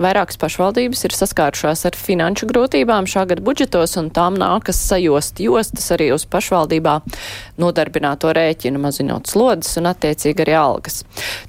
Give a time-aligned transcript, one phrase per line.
[0.00, 5.90] Vairākas pašvaldības ir saskārušās ar finanšu grūtībām šā gada budžetos, un tām nākas sajost jostas
[5.92, 6.94] arī uz pašvaldībā
[7.60, 11.02] nodarbināto rēķinu, mazinot slodzes un attiecīgi arī algas.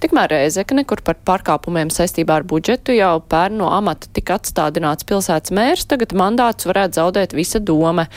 [0.04, 5.56] Tikmēr Rēzekne, kur par pārkāpumiem saistībā ar budžetu jau pērn no amata tika atstādināts pilsētas
[5.56, 8.10] mērs, tagad mandāts varētu zaudēt visa doma,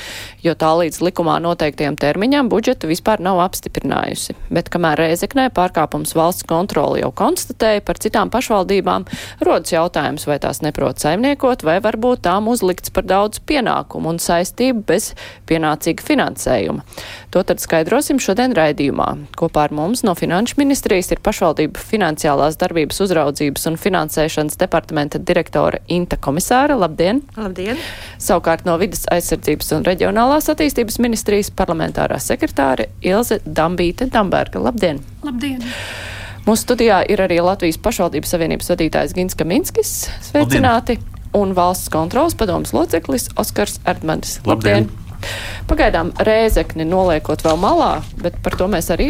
[0.42, 4.34] jo tā līdz likumā noteiktajam termiņam budžetu vispār nav apstiprinājusi.
[4.50, 9.06] Bet kamēr Rēzeknē pārkāpums valsts kontroli jau konstatēja par citām pašvaldībām,
[9.46, 14.86] rodas jautājums, vai tās neprot saimniekot, vai varbūt tām uzlikts par daudz pienākumu un saistību
[14.88, 15.10] bez
[15.50, 16.84] pienācīga finansējuma.
[17.34, 19.10] To tad skaidrosim šodien raidījumā.
[19.36, 25.82] Kopā ar mums no Finanšu ministrijas ir pašvaldību finansiālās darbības uzraudzības un finansēšanas departamenta direktore
[25.92, 26.78] Inta Komisāra.
[26.80, 27.20] Labdien!
[27.36, 27.76] Labdien!
[28.16, 34.64] Savukārt no Vides aizsardzības un reģionālās attīstības ministrijas parlamentārā sekretāre Ilze Dambīte Damberga.
[34.70, 35.04] Labdien!
[35.26, 35.60] Labdien!
[36.46, 39.88] Mūsu studijā ir arī Latvijas pašvaldības savienības vadītājs Gins Kaminskis.
[40.22, 40.94] Sveicināti!
[41.00, 41.32] Labdien.
[41.34, 44.36] Un valsts kontrolas padomas loceklis Oskars Erdmanis.
[44.46, 44.86] Labdien!
[45.66, 49.08] Pagaidām rēzekni noliekot vēl malā, bet par to mēs arī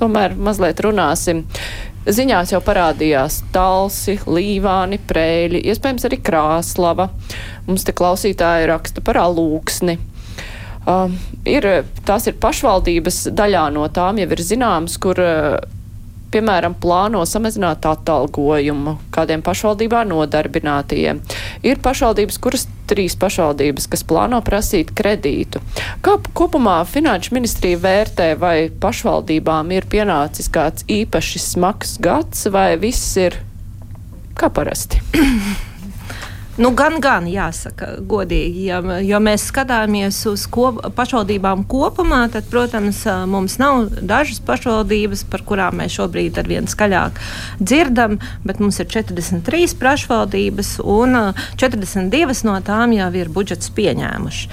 [0.00, 1.42] tomēr mazliet runāsim.
[2.08, 7.10] Ziņās jau parādījās talsi, līvāni, prēļi, iespējams arī krāslava.
[7.68, 9.98] Mums te klausītāji raksta par alūksni.
[10.88, 11.12] Uh,
[11.44, 11.68] ir,
[12.08, 15.60] tās ir pašvaldības daļā no tām jau ir zināms, kur uh,
[16.32, 21.22] piemēram, plāno samazināt atalgojumu kādiem pašvaldībā nodarbinātajiem.
[21.66, 25.62] Ir pašvaldības, kuras trīs pašvaldības, kas plāno prasīt kredītu.
[26.04, 33.16] Kā kopumā Finanšu ministrija vērtē, vai pašvaldībām ir pienācis kāds īpaši smags gads, vai viss
[33.20, 33.40] ir
[34.38, 35.02] kā parasti?
[36.60, 38.66] Nu, gan, gan jāsaka, godīgi.
[38.66, 42.98] Ja, jo mēs skatāmies uz kop, pašvaldībām kopumā, tad, protams,
[43.30, 47.16] mums nav dažas pašvaldības, par kurām mēs šobrīd ar vien skaļāk
[47.56, 51.16] dzirdam, bet mums ir 43 pašvaldības, un
[51.56, 54.52] 42 no tām jau ir budžets pieņēmuši.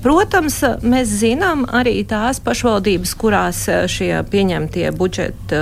[0.00, 5.60] Protams, mēs zinām arī tās pašvaldības, kurās šie pieņemtie budžeta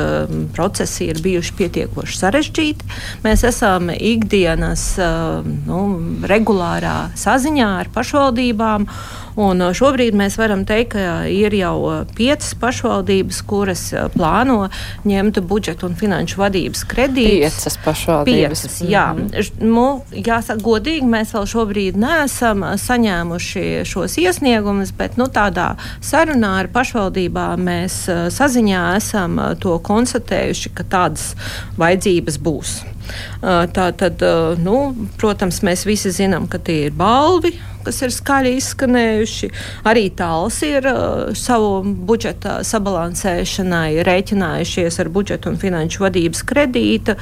[0.55, 2.95] procesi ir bijuši pietiekoši sarežģīti.
[3.27, 4.87] Mēs esam ikdienas
[5.67, 5.72] nu,
[6.29, 8.89] regulārā saziņā ar pašvaldībām.
[9.41, 14.67] Un šobrīd mēs varam teikt, ka ir jau piecas pašvaldības, kuras plāno
[15.09, 17.57] ņemt budžeta un finanšu vadības kredītus.
[17.57, 18.65] Piecas pašvaldības.
[18.67, 19.65] Piecas, jā, -hmm.
[19.65, 26.69] nu, jāsaka, godīgi mēs vēl šobrīd neesam saņēmuši šos iesniegumus, bet nu, tādā sarunā ar
[26.69, 31.33] pašvaldībām mēs saziņā esam to konstatējuši, ka tādas
[31.81, 32.92] vajadzības būs.
[33.43, 34.23] Tā tad,
[34.63, 34.79] nu,
[35.19, 37.55] protams, mēs visi zinām, ka tie ir balvi,
[37.85, 39.51] kas ir skaļi izskanējuši.
[39.89, 47.17] Arī tāls ir uh, savu budžeta sabalansēšanai rēķinājušies ar budžeta un finanšu vadības kredīta.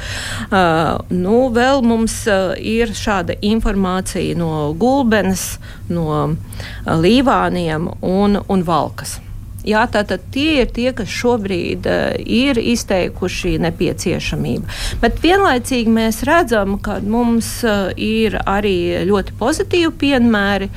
[0.50, 5.52] Uh, nu, vēl mums uh, ir šāda informācija no Gulbenes,
[5.90, 6.36] no
[6.86, 9.18] Līvāniem un, un Valkas.
[9.66, 14.78] Jā, tātad tie ir tie, kas šobrīd uh, ir izteikuši nepieciešamību.
[15.02, 20.70] Bet vienlaicīgi mēs redzam, ka mums uh, ir arī ļoti pozitīvi piemēri.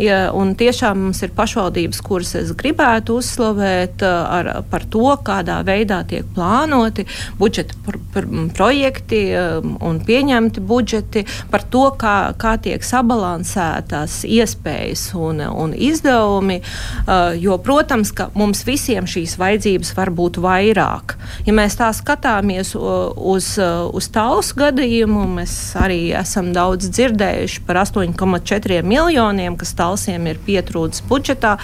[0.00, 5.60] Ja, un tiešām mums ir pašvaldības, kuras es gribētu uzslavēt uh, ar, par to, kādā
[5.66, 7.04] veidā tiek plānoti
[7.38, 15.10] budžeta pr pr projekti um, un pieņemti budžeti, par to, kā, kā tiek sabalansētās iespējas
[15.18, 16.60] un, un izdevumi.
[16.60, 21.16] Uh, jo, protams, ka mums visiem šīs vajadzības var būt vairāk.
[21.46, 28.80] Ja mēs tā skatāmies uz, uz tausu gadījumu, mēs arī esam daudz dzirdējuši par 8,4
[28.86, 31.56] miljoniem, kas talsiem ir pietrūcis budžetā.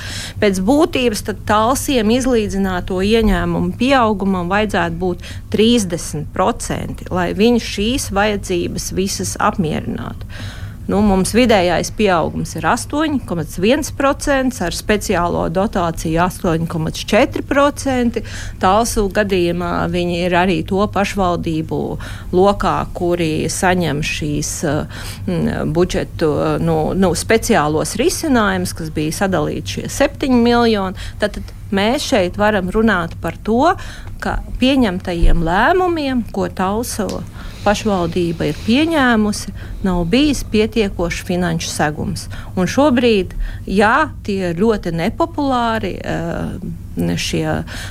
[0.42, 10.28] Pēc būtības talsiem izlīdzināto ieņēmumu pieaugumam vajadzētu būt 30%, lai viņi šīs vajadzības visas apmierinātu.
[10.86, 18.22] Nu, mums vidējais pieaugums ir 8,1%, ar speciālo dotāciju 8,4%.
[18.62, 21.80] Tālsu gadījumā viņi ir arī to pašvaldību
[22.36, 26.30] lokā, kuri saņem šīs mm, budžetu
[26.62, 31.08] nu, nu, speciālos risinājumus, kas bija sadalīti šie 7 miljoni.
[31.18, 33.74] Tad, tad mēs šeit varam runāt par to,
[34.22, 37.06] ka pieņemtajiem lēmumiem, ko tausa
[37.66, 39.52] pašvaldība ir pieņēmusi,
[39.86, 42.26] nav bijis pietiekošs finanšu segums.
[42.54, 43.34] Un šobrīd,
[43.66, 45.96] jā, tie ir ļoti nepopulāri.
[46.00, 47.44] Uh, šie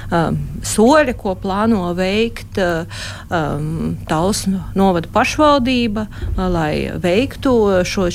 [0.09, 6.07] um, soļi, ko plāno veikt um, Tautas novada pašvaldība,
[6.49, 8.07] lai veiktu šo,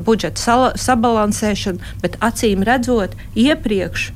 [0.00, 4.10] budžeta sabalansēšanu, bet acīm redzot, iepriekš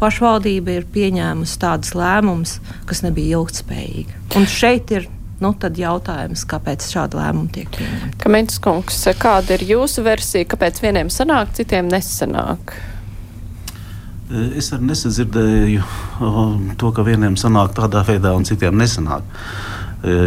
[0.00, 2.58] pašvaldība ir pieņēmusi tādus lēmumus,
[2.88, 4.18] kas nebija ilgtspējīgi.
[4.38, 5.08] Un šeit ir
[5.42, 8.18] nu, jautājums, kāpēc šādi lēmumi tiek pieņemti.
[8.22, 12.74] Kamēnes kungs, kāda ir jūsu versija, kāpēc vieniem sanāk, citiem nesanāk?
[14.28, 15.84] Es arī nesadzirdēju
[16.76, 19.24] to, ka vieniem sanāk tādā veidā, un citiem nesanāk.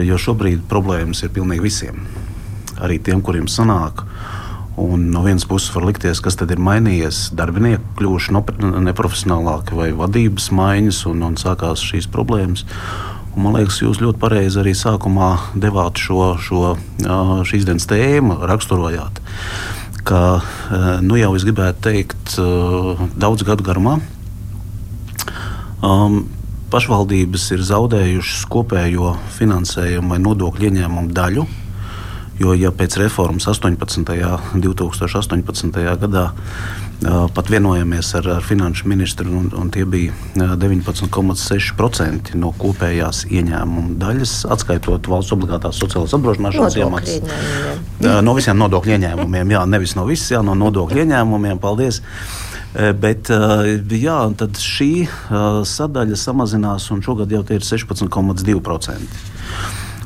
[0.07, 2.01] Jo šobrīd problēmas ir pilnīgi visiem.
[2.81, 4.01] Arī tiem, kuriem sanāk.
[4.81, 7.27] Un no vienas puses var likties, kas tad ir mainījies.
[7.37, 8.33] Darbinieki kļuvuši
[8.87, 12.65] neprofesionālāki vai vadības maiņas, un, un sākās šīs problēmas.
[13.35, 16.73] Un, man liekas, jūs ļoti pareizi arī sākumā devāt šo, šo
[17.47, 19.21] šīs dienas tēmu, raksturojāt.
[20.07, 20.41] Ka,
[21.05, 22.35] nu jau es gribētu teikt,
[23.21, 23.99] daudz gadu garumā
[25.85, 26.23] um,
[26.73, 31.45] pašvaldības ir zaudējušas kopējo finansējumu vai nodokļu ieņēmumu daļu
[32.39, 34.05] Jo, ja pēc reformas 18.
[34.55, 35.83] 2018.
[36.01, 36.31] gadā
[37.33, 44.35] pat vienojamies ar, ar finanšu ministru, un, un tie bija 19,6% no kopējās ieņēmuma daļas,
[44.53, 47.21] atskaitot valsts obligātās sociālās apdrošināšanas iemaksas.
[48.21, 51.57] No visiem nodokļu ieņēmumiem, jā, nevis no visiem, jā, no nodokļu ieņēmumiem.
[51.61, 52.01] Paldies!
[52.71, 54.19] Bet jā,
[54.63, 54.91] šī
[55.67, 59.41] sadaļa samazinās, un šogad jau ir 16,2%.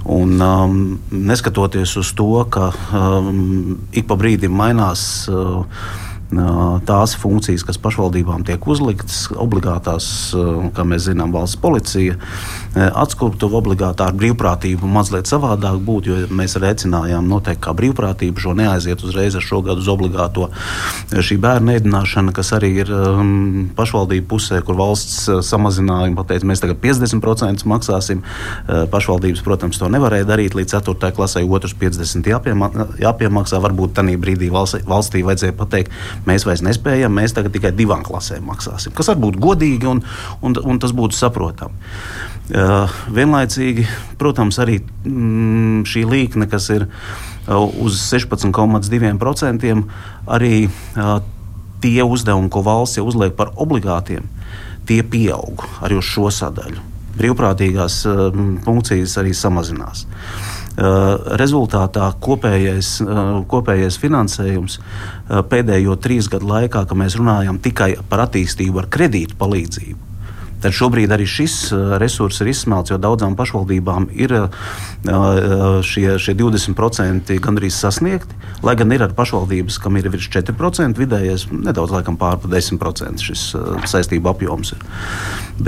[0.06, 5.26] Un, um, neskatoties uz to, ka um, ik pa brīdim mainās.
[5.26, 5.64] Uh,
[6.86, 10.08] tās funkcijas, kas pašvaldībām tiek uzliktas, obligātās,
[10.76, 12.18] kā mēs zinām, valsts policija,
[12.76, 19.04] atskūptuva obligātā ar brīvprātību mazliet savādāk būtu, jo mēs reicinājām noteikti kā brīvprātību šo neaiziet
[19.06, 20.50] uzreiz ar šo gadu uz obligāto
[21.14, 26.82] šī bērnu ēdināšana, kas arī ir um, pašvaldību pusē, kur valsts samazināja pateica, mēs tagad
[26.84, 28.24] 50% maksāsim.
[28.92, 31.12] Pašvaldības, protams, to nevarēja darīt līdz 4.
[31.16, 32.32] klasē, otrs 50%
[33.02, 33.62] jāpiemaksā.
[33.66, 35.94] Varbūt tajā brīdī valstī vajadzēja pateikt,
[36.28, 38.94] mēs vairs nespējam, mēs tagad tikai divām klasēm maksāsim.
[38.96, 40.02] Kas var būt godīgi un,
[40.46, 41.78] un, un tas būtu saprotami.
[42.46, 43.88] Uh, vienlaicīgi,
[44.22, 49.72] protams, arī mm, šī līkne, kas ir uh, uz 16,2%,
[50.38, 51.16] arī uh,
[51.82, 54.30] tie uzdevumi, ko valsts jau uzliek par obligātiem,
[54.86, 56.92] tie pieaug arī uz šo sadaļu.
[57.16, 58.02] Brīvprātīgās
[58.66, 60.04] funkcijas arī samazinās.
[60.06, 67.96] Uh, rezultātā kopējais, eh, kopējais finansējums eh, pēdējo trīs gadu laikā, kad mēs runājam tikai
[68.10, 70.02] par attīstību ar kredītu palīdzību,
[70.66, 71.70] Tad šobrīd arī šis
[72.02, 74.32] resurs ir izsmelts, jo daudzām pašvaldībām ir
[75.86, 78.40] šie, šie 20% gandrīz sasniegti.
[78.66, 83.44] Lai gan ir arī pašvaldības, kam ir virs 4% vidējais, nedaudz laikam pār 10% šis
[83.92, 84.74] saistību apjoms.
[84.74, 84.88] Ir.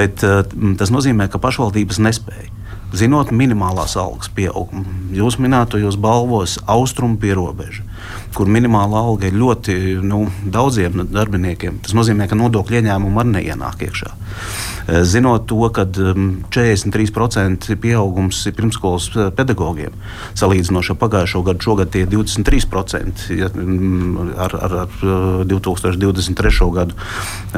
[0.02, 2.50] Bet tas nozīmē, ka pašvaldības nespēja
[2.96, 4.86] zinot minimālās algas pieaugumu.
[5.16, 7.84] Jūs minētajos balvos austrumu pierobeža,
[8.38, 11.82] kur minimālā alga ir ļoti nu, daudziem darbiniekiem.
[11.86, 14.12] Tas nozīmē, ka nodokļu ieņēmumi arī neienāk iekšā.
[14.88, 19.96] Eh, zinot to, ka 43% um, pieaugums ir pirmskolas eh, pedagogiem,
[20.40, 23.26] salīdzinoši ar pagājušo gadu, šogad tie ir 23%.
[23.36, 26.48] Ja, mm, ar, ar, ar 2023.
[26.48, 26.96] Eh, gadu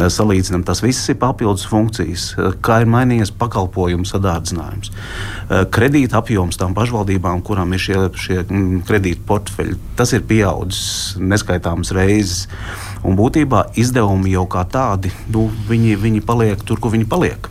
[0.09, 2.31] salīdzinām, tas viss ir papildus funkcijas,
[2.65, 4.91] kā ir mainījies pakalpojumu sadārdzinājums.
[5.73, 11.93] Kredīta apjoms tām pašvaldībām, kurām ir šie, šie mm, kredīta portfeļi, tas ir pieaudzis neskaitāmas
[11.95, 12.47] reizes.
[13.03, 17.49] Un būtībā izdevumi jau kā tādi, nu, viņi, viņi paliek tur, kur viņi paliek.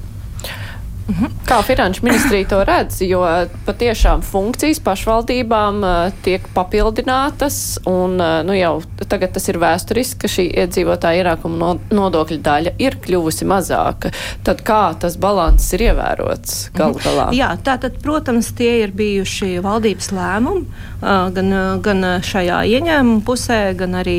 [1.08, 1.24] Mhm.
[1.48, 3.22] Kā finanšu ministrija to redz, jo
[3.64, 8.74] patiešām funkcijas pašvaldībām uh, tiek papildinātas, un uh, nu, jau
[9.08, 14.12] tagad tas ir vēsturiski, ka šī iedzīvotāja ienākuma nodokļa daļa ir kļuvusi mazāka.
[14.44, 17.30] Tad kā tas balanss ir ievērots galu galā?
[17.32, 20.66] Jā, tātad, protams, tie ir bijuši valdības lēmumi,
[21.00, 21.50] gan,
[21.84, 24.18] gan šajā ieņēmuma pusē, gan arī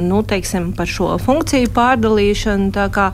[0.00, 2.72] nu, teiksim, par šo funkciju pārdalīšanu.
[2.72, 3.10] Tā kā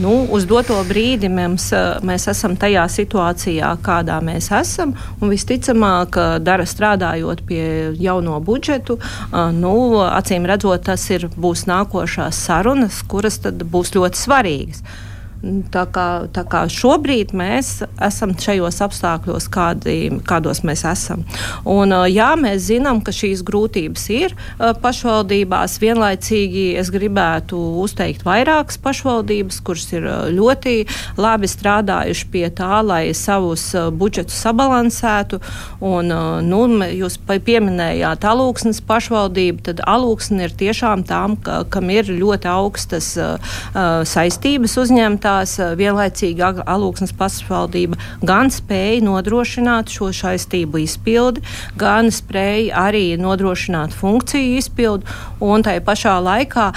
[0.00, 1.70] nu, uz doto brīdi mēs,
[2.06, 4.94] mēs esam esam tajā situācijā, kādā mēs esam.
[5.20, 7.64] Visticamāk, dara strādājot pie
[8.00, 8.96] jauno budžetu,
[9.60, 9.74] nu,
[10.06, 14.84] acīm redzot, tas ir, būs nākošās sarunas, kuras būs ļoti svarīgas.
[15.40, 16.06] Tā kā,
[16.36, 19.94] tā kā šobrīd mēs esam šajos apstākļos, kādi,
[20.28, 21.22] kādos mēs esam.
[21.64, 24.34] Un, jā, mēs zinām, ka šīs grūtības ir
[24.82, 25.78] pašvaldībās.
[25.80, 30.74] Vienlaicīgi es gribētu uzteikt vairākas pašvaldības, kuras ir ļoti
[31.16, 35.40] labi strādājuši pie tā, lai savus budžetus sabalansētu.
[35.80, 36.12] Un,
[36.50, 36.60] nu,
[37.00, 43.56] jūs pieminējāt alūksnes pašvaldību, tad alūksne ir tiešām tām, ka, kam ir ļoti augstas uh,
[44.04, 51.42] saistības uzņemtā izskatās, vienlaicīgi Alūksnes pašvaldība gan spēja nodrošināt šo saistību izpildi,
[51.76, 55.06] gan spēja arī nodrošināt funkciju izpildi,
[55.40, 56.72] un tai pašā laikā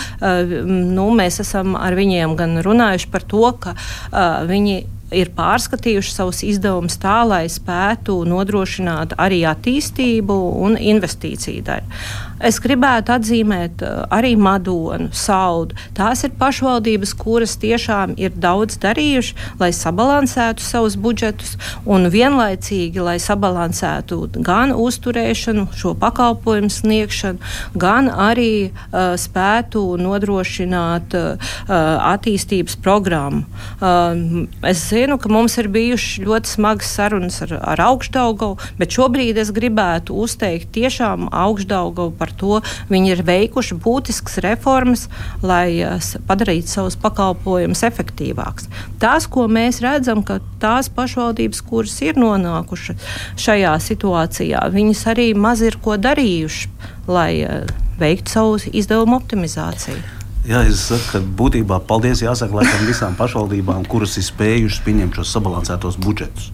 [0.68, 4.84] nu, mēs esam ar viņiem gan runājuši par to, ka uh, viņi
[5.14, 12.00] ir pārskatījuši savus izdevumus tā, lai spētu nodrošināt arī attīstību un investīciju daļu.
[12.44, 15.78] Es gribētu atzīmēt uh, arī Madonu, Saudu.
[15.96, 21.54] Tās ir pašvaldības, kuras tiešām ir daudz darījuši, lai sabalansētu savus budžetus
[21.88, 31.56] un vienlaicīgi, lai sabalansētu gan uzturēšanu, šo pakalpojumu sniegšanu, gan arī uh, spētu nodrošināt uh,
[31.72, 33.46] attīstības programmu.
[33.80, 39.40] Uh, es zinu, ka mums ir bijušas ļoti smagas sarunas ar, ar augstdaugavu, bet šobrīd
[39.40, 42.62] es gribētu uzteikt tiešām augstdaugavu par to
[42.92, 45.08] viņi ir veikuši būtiskas reformas,
[45.44, 48.70] lai eh, padarītu savus pakalpojumus efektīvākus.
[49.02, 55.64] Tās, ko mēs redzam, ka tās pašvaldības, kuras ir nonākušas šajā situācijā, viņas arī maz
[55.66, 56.74] ir ko darījuši,
[57.08, 60.02] lai eh, veiktu savu izdevumu optimizāciju.
[60.44, 65.32] Jā, es saku, ka būtībā paldies jāsaka laikam visām pašvaldībām, kuras ir spējušas pieņemt šos
[65.38, 66.52] sabalansētos budžetus.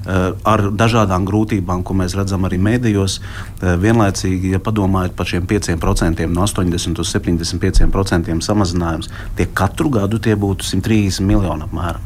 [0.00, 3.18] Eh, ar dažādām grūtībām, ko mēs redzam arī mēdījos.
[3.20, 10.18] Eh, vienlaicīgi, ja padomājat par šiem 5% no 80 līdz 75% samazinājums, tie katru gadu
[10.18, 12.00] tie būtu 130 miljoni apmēram.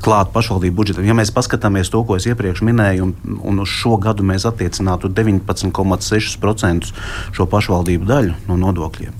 [0.00, 1.04] Klāt pašvaldību budžetam.
[1.04, 5.12] Ja mēs paskatāmies to, ko es iepriekš minēju, un, un uz šo gadu mēs attiecinātu
[5.12, 6.92] 19,6%
[7.36, 9.12] šo pašvaldību daļu no nodokļiem,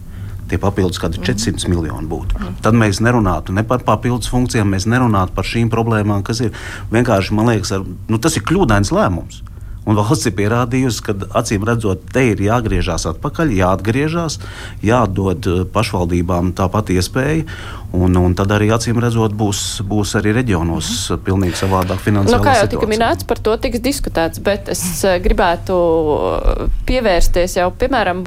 [0.50, 2.38] tie papildus kādi 400 miljoni būtu.
[2.40, 2.60] Mm.
[2.64, 6.54] Tad mēs nerunātu ne par papildus funkcijām, mēs nerunātu par šīm problēmām, kas ir
[6.92, 9.42] vienkārši, man liekas, ar, nu, tas ir kļūdains lēmums.
[9.84, 14.38] Un valsts ir pierādījusi, ka acīm redzot, te ir jāatgriežas atpakaļ, jāatgriežas,
[14.84, 17.44] jādod eh, pašvaldībām tāpat iespēja.
[17.94, 20.88] Un, un tad arī acīm redzot, būs, būs arī reģionos
[21.26, 22.40] pilnīgi savādāk finansiāli.
[22.40, 25.76] Nu, kā jau tika minēts, par to tiks diskutēts, bet es eh, gribētu
[26.88, 28.24] pievērsties jau, piemēram,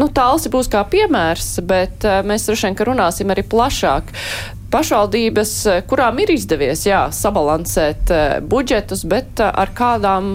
[0.00, 4.14] nu, tālsi būs kā piemērs, bet uh, mēs droši vien runāsim arī plašāk.
[4.70, 10.30] Pašvaldības, eh, kurām ir izdevies jā, sabalansēt uh, budžetus, bet ar kādām,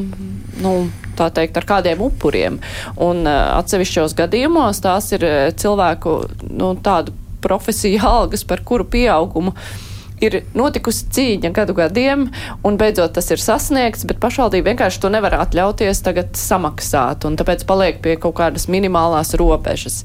[0.60, 0.74] nu,
[1.16, 2.60] tā teikt, ar kādiem upuriem.
[3.00, 5.24] Un atsevišķos gadījumos tās ir
[5.56, 6.18] cilvēku
[6.52, 12.28] nu, tādu profesiju algas, par kuru pieaugumu uh, ir notikusi cīņa gadu gadiem,
[12.66, 17.66] un beidzot tas ir sasniegts, bet pašvaldība vienkārši to nevar atļauties tagad samaksāt, un tāpēc
[17.68, 20.04] paliek pie kaut kādas minimālās robežas.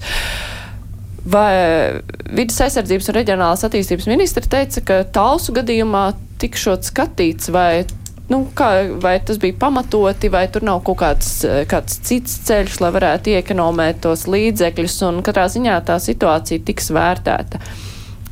[1.31, 2.00] Vai
[2.33, 7.85] vidas aizsardzības un reģionālās attīstības ministri teica, ka tausu gadījumā tikšot skatīts, vai,
[8.33, 8.71] nu, kā,
[9.02, 11.31] vai tas bija pamatoti, vai tur nav kaut kāds,
[11.71, 17.61] kāds cits ceļš, lai varētu iekonomēt tos līdzekļus, un katrā ziņā tā situācija tiks vērtēta.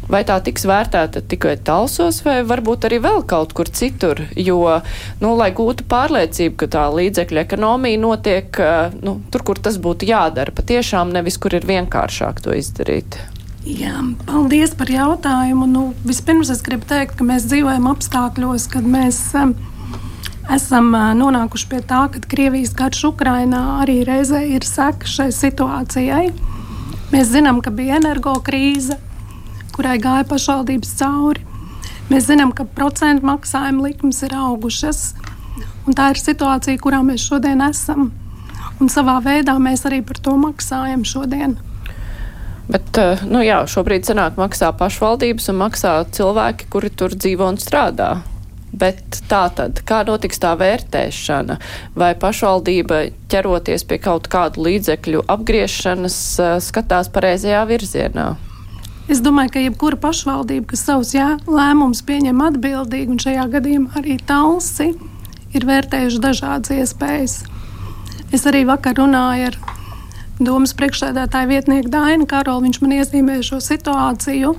[0.08, 4.22] Vai tā tiks vērtēta tikai talsos, vai varbūt arī vēl kaut kur citur?
[4.40, 4.80] Jo,
[5.20, 8.60] nu, lai gūtu pārliecību, ka tā līdzekļa ekonomija notiek
[9.04, 13.20] nu, tur, kur tas būtu jādara, patiešām nevis kur ir vienkāršāk to izdarīt.
[13.68, 15.66] Jā, paldies par jautājumu.
[15.68, 19.52] Nu, vispirms es gribu teikt, ka mēs dzīvojam apstākļos, kad mēs um,
[20.54, 26.30] esam uh, nonākuši pie tā, ka Krievijas karš Ukrainā arī reizē ir seka šai situācijai.
[27.12, 28.96] Mēs zinām, ka bija energo krīze,
[29.78, 31.44] kurai gāja pašvaldības cauri.
[32.08, 35.12] Mēs zinām, ka procentu maksājuma likmes ir augušas,
[35.94, 38.08] tā ir situācija, kurā mēs šodien esam.
[38.82, 41.54] Un savā veidā mēs arī par to maksājam šodien.
[42.68, 47.60] Bet eh, nu jā, šobrīd sanāk maksā pašvaldības un maksā cilvēki, kuri tur dzīvo un
[47.62, 48.10] strādā.
[48.78, 51.56] Bet tā tad, kā notiks tā vērtēšana?
[51.96, 58.28] Vai pašvaldība ķeroties pie kaut kādu līdzekļu apgriešanas, eh, skatās pareizajā virzienā?
[59.08, 64.18] Es domāju, ka jebkura pašvaldība, kas savus jā, lēmumus pieņem atbildīgi, un šajā gadījumā arī
[64.28, 64.90] talsi,
[65.56, 67.38] ir vērtējuši dažādas iespējas.
[68.36, 69.56] Es arī vakar runāju ar
[70.38, 72.66] domas priekšsēdētāju vietnieku Dainu Karolu.
[72.66, 74.52] Viņš man iezīmēja šo situāciju.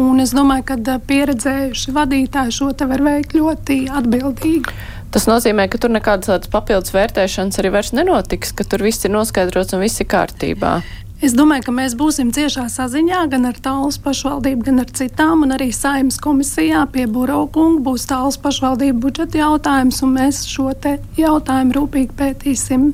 [0.00, 4.78] Un es domāju, ka pieredzējuši vadītāji šo te var veikt ļoti atbildīgi.
[5.12, 9.74] Tas nozīmē, ka tur nekādas papildus vērtēšanas arī vairs nenotiks, ka tur viss ir noskaidrots
[9.76, 10.78] un viss ir kārtībā.
[11.22, 15.54] Es domāju, ka mēs būsim ciešā saziņā gan ar Tālas pašvaldību, gan ar citām, un
[15.54, 20.72] arī saimnes komisijā pie Buraukunga būs Tālas pašvaldību budžeta jautājums, un mēs šo
[21.14, 22.88] jautājumu rūpīgi pētīsim.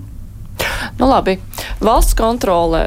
[0.99, 1.38] Nu labi,
[1.80, 2.82] valsts kontrole.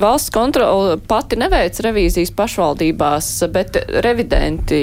[0.00, 4.80] Valsts kontrole pati neveic revīzijas pašvaldībās, bet revidenti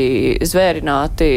[0.48, 1.28] zvērināti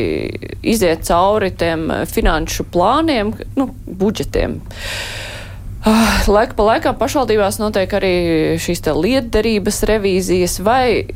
[0.71, 3.71] iziet cauri tiem finanšu plāniem, nu,
[4.04, 4.61] budžetiem.
[4.61, 5.39] Uh,
[6.28, 8.14] laika pa laikam pašvaldībās notiek arī
[8.60, 11.06] šīs lietderības revīzijas, vai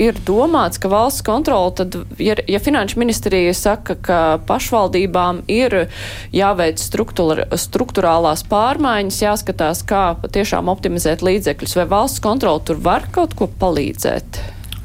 [0.00, 5.86] ir domāts, ka valsts kontrola, tad, ja, ja finanšu ministrija saka, ka pašvaldībām ir
[6.34, 10.04] jāveic struktūrālās pārmaiņas, jāskatās, kā
[10.34, 14.42] tiešām optimizēt līdzekļus, vai valsts kontrola tur var kaut ko palīdzēt?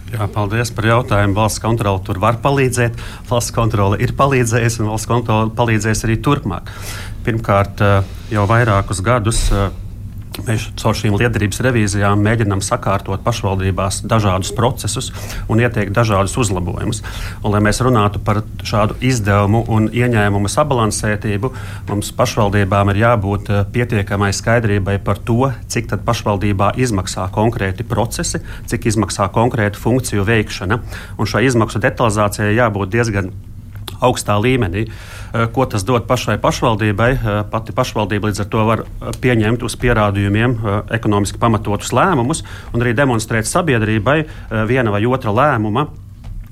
[0.09, 1.35] Jā, paldies par jautājumu.
[1.37, 2.97] Valsts kontrole tur var palīdzēt.
[3.29, 6.71] Valsts kontrole ir palīdzējusi, un valsts kontrole palīdzēs arī turpmāk.
[7.27, 9.69] Pirmkārt, eh, jau vairākus gadus eh,
[10.47, 15.09] Mēs caur šīm liederības revīzijām mēģinām sakārtot pašvaldībās dažādus procesus
[15.51, 17.01] un ieteikt dažādus uzlabojumus.
[17.43, 21.51] Un, lai mēs runātu par šādu izdevumu un ieņēmumu sabalansētību,
[21.89, 28.89] mums pašvaldībām ir jābūt eh, pietiekamai skaidrībai par to, cik pašvaldībā izmaksā konkrēti procesi, cik
[28.93, 30.81] izmaksā konkrētu funkciju veikšana.
[31.17, 33.31] Un šai izmaksu detalizācijai jābūt diezgan
[34.01, 34.87] augstā līmenī.
[34.87, 37.11] Eh, ko tas dod pašai pašvaldībai?
[37.13, 40.57] Eh, pati pašvaldība līdz ar to var eh, pieņemt uz pierādījumiem
[40.95, 44.19] ekonomiski pamatotus lēmumus un arī demonstrēt sabiedrībai
[44.67, 45.87] viena vai otra lēmuma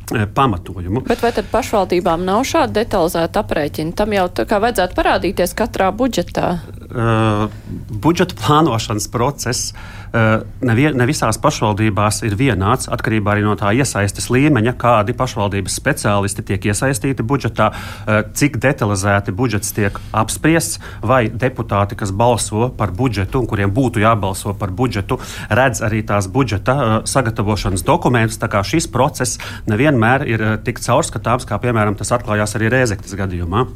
[0.08, 1.02] pamatojumu.
[1.08, 3.92] Bet vai tad pašvaldībām nav šāda detalizēta aprēķina?
[3.98, 6.48] Tam jau tā kā vajadzētu parādīties katrā budžetā.
[6.88, 7.52] Uh,
[7.92, 9.74] budžeta plānošanas process
[10.18, 15.14] Eh, ne, vie, ne visās pašvaldībās ir vienāds, atkarībā arī no tā iesaistes līmeņa, kādi
[15.18, 22.70] pašvaldības speciālisti tiek iesaistīti budžetā, eh, cik detalizēti budžets tiek apspriests, vai deputāti, kas balso
[22.78, 25.20] par budžetu, un kuriem būtu jābalso par budžetu,
[25.50, 28.42] redz arī tās budžeta eh, sagatavošanas dokumentus.
[28.42, 33.68] Tā kā šis process nevienmēr ir tik caurskatāms, kā piemēram tas atklājās arī Rēzektas gadījumā.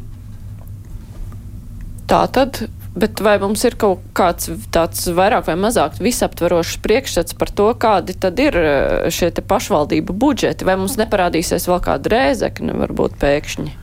[2.07, 7.51] Tā tad Bet vai mums ir kaut kāds tāds vairāk vai mazāk visaptverošs priekšstats par
[7.55, 10.67] to, kādi tad ir eh, šie pašvaldību budžeti?
[10.67, 13.80] Vai mums neparādīsies vēl kāda rēzekne varbūt pēkšņi?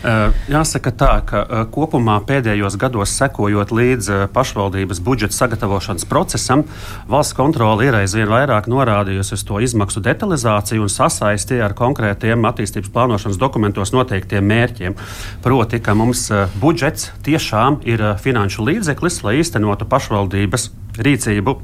[0.00, 1.40] Jāsaka tā, ka
[1.74, 6.64] kopumā pēdējos gados sekojot līdz pašvaldības budžeta sagatavošanas procesam,
[7.10, 12.92] valsts kontrole ir aizvien vairāk norādījusi uz to izmaksu detalizāciju un sasaisti ar konkrētiem attīstības
[12.94, 14.96] plānošanas dokumentos noteiktiem mērķiem.
[15.44, 16.30] Proti, ka mums
[16.62, 21.58] budžets tiešām ir finanšu līdzeklis, lai īstenotu pašvaldības rīcību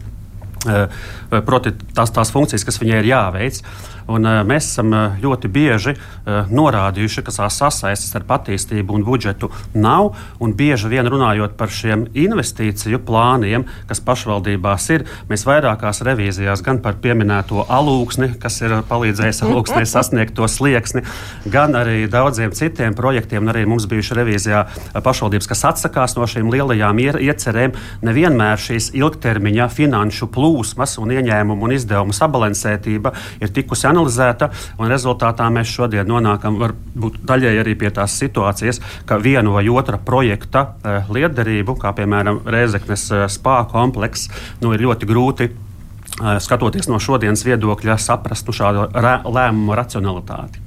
[1.46, 3.60] proti, tās, tās funkcijas, kas viņai ir jāveic.
[4.06, 4.92] Un, uh, mēs esam
[5.22, 10.14] ļoti bieži uh, norādījuši, ka tās sasaistes ar attīstību un budžetu nav.
[10.42, 16.80] Un bieži vien runājot par šiem investīciju plāniem, kas pašvaldībās ir, mēs vairākās revīzijās gan
[16.84, 21.02] par pieminēto alūksni, kas ir palīdzējis alūksnē sasniegt to slieksni,
[21.50, 23.46] gan arī daudziem citiem projektiem.
[23.46, 24.62] Arī mums bijuši revīzijā
[25.04, 27.74] pašvaldības, kas atsakās no šīm lielajām iecerēm.
[28.06, 35.48] Nevienmēr šīs ilgtermiņa finanšu plūsmas un ieņēmumu un izdevumu sabalansētība ir tikusi analizēta, un rezultātā
[35.52, 41.12] mēs šodien nonākam varbūt daļēji arī pie tās situācijas, ka vienu vai otra projekta eh,
[41.12, 44.30] lietderību, kā piemēram Rēzeknes eh, spā komplekss,
[44.62, 50.62] nu, ir ļoti grūti eh, skatoties no šodienas viedokļa, saprast nu, šādu lēmumu racionalitāti.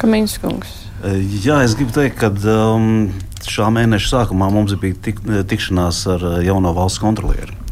[0.00, 0.80] Kamīns kungs.
[1.44, 3.10] Jā, es gribu teikt, ka um,
[3.44, 7.63] šā mēneša sākumā mums bija tik, tikšanās ar jauno valsts kontrolieri.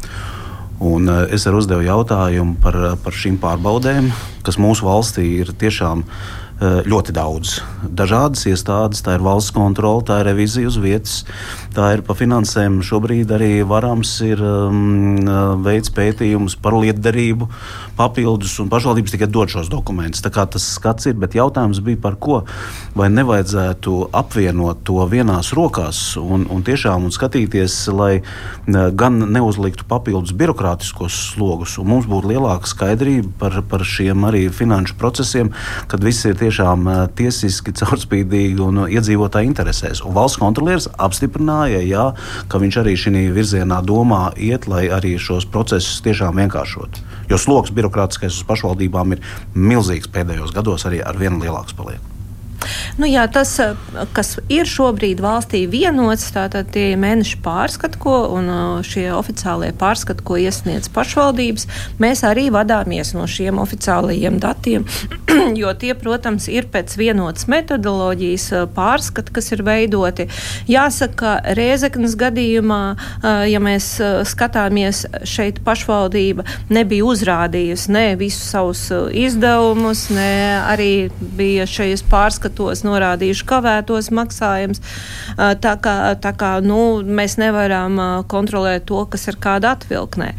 [0.81, 4.09] Un eh, es arī uzdevu jautājumu par, par šīm pārbaudēm,
[4.45, 7.59] kas mūsu valstī ir tiešām eh, ļoti daudz.
[7.85, 11.19] Dažādas iestādes, tā ir valsts kontrole, tā ir revizija uz vietas,
[11.75, 12.81] tā ir pa finansēm.
[12.85, 15.21] Šobrīd arī varams ir um,
[15.63, 17.49] veids pētījums par lietderību,
[17.97, 20.23] papildus, un pašvaldības tikai dod šos dokumentus.
[20.23, 22.41] Tā kā tas skats ir, bet jautājums bija par ko?
[22.97, 28.23] Vai nevajadzētu apvienot to vienās rokās un, un tiešām un skatīties, lai
[28.67, 34.97] gan neuzliktu papildus birokrātiskos slogus, un mums būtu lielāka skaidrība par, par šiem arī finanšu
[34.99, 35.53] procesiem,
[35.91, 40.03] kad viss ir tiešām tiesiski, caurspīdīgi un iedzīvotāji interesēs.
[40.05, 42.09] Un valsts kontrolieris apstiprināja, jā,
[42.49, 47.03] ka viņš arī šī virzienā domā iet, lai arī šos procesus tiešām vienkāršotu.
[47.31, 49.23] Jo sloks birokrātiskais uz pašvaldībām ir
[49.55, 52.12] milzīgs pēdējos gados, arī ar vien lielāks paliek.
[52.97, 53.73] Nu, jā, tas, eh,
[54.13, 60.23] kas ir šobrīd valstī vienots, tātad tie mēneša pārskati, ko un eh, šie oficiālie pārskati,
[60.25, 61.67] ko iesniedz pašvaldības,
[62.03, 64.85] mēs arī vadāmies no šiem oficiālajiem datiem,
[65.61, 70.29] jo tie, protams, ir pēc vienotas metodoloģijas eh, pārskati, kas ir veidoti.
[70.69, 72.81] Jāsaka, Rēzeknas gadījumā,
[73.49, 73.85] ja mēs
[74.27, 78.83] skatāmies šeit pašvaldība nebija uzrādījusi ne visus savus
[79.17, 80.29] izdevumus, ne
[80.69, 80.91] arī
[81.37, 84.81] bija šajos pārskatos datos norādījuši kavētos maksājumus.
[85.37, 90.33] Tā kā, tā kā nu, mēs nevaram kontrolēt to, kas ir kāda atvilknē.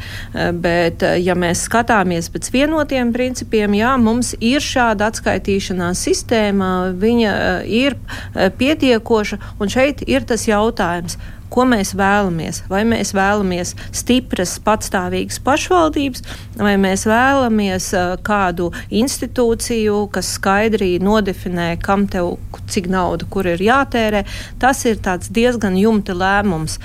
[0.55, 7.35] Bet, ja mēs skatāmies pēc vienotiem principiem, jā, mums ir šāda atskaitīšanās sistēma, viņa
[7.67, 7.99] ir
[8.35, 11.19] pietiekoša, un šeit ir tas jautājums
[11.55, 12.65] ko mēs vēlamies.
[12.71, 16.25] Vai mēs vēlamies stipras, patstāvīgas pašvaldības,
[16.59, 22.37] vai mēs vēlamies uh, kādu institūciju, kas skaidri nodefinē, kam tev
[22.71, 24.25] cik nauda, kur ir jātērē.
[24.63, 24.99] Tas ir
[25.35, 26.81] diezgan jumta lēmums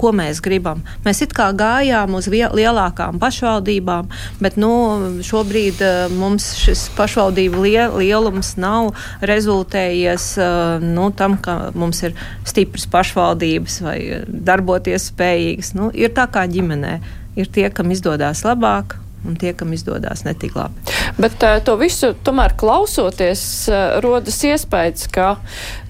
[0.00, 0.82] ko mēs gribam.
[1.04, 4.08] Mēs it kā gājām uz lielākām pašvaldībām,
[4.40, 4.72] bet nu,
[5.26, 7.64] šobrīd uh, mums šis pašvaldību
[8.00, 12.16] lielums nav rezultējies uh, nu, tam, ka mums ir
[12.48, 15.74] stipras pašvaldības vai darboties spējīgas.
[15.78, 16.98] Nu, ir tā kā ģimenē.
[17.38, 20.82] Ir tie, kam izdodas labāk, un tie, kam izdodas netik labi.
[21.20, 25.34] Bet uh, to visu tomēr klausoties, uh, rodas iespējas, ka,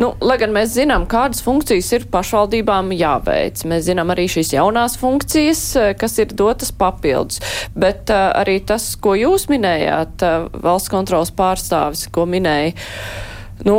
[0.02, 4.96] nu, lai gan mēs zinām, kādas funkcijas ir pašvaldībām jāveic, mēs zinām arī šīs jaunās
[4.98, 7.38] funkcijas, uh, kas ir dotas papildus,
[7.78, 10.24] bet arī tas, ko jūs minējāt,
[10.64, 12.74] valsts kontrolas pārstāvis, ko minēja,
[13.68, 13.76] nu,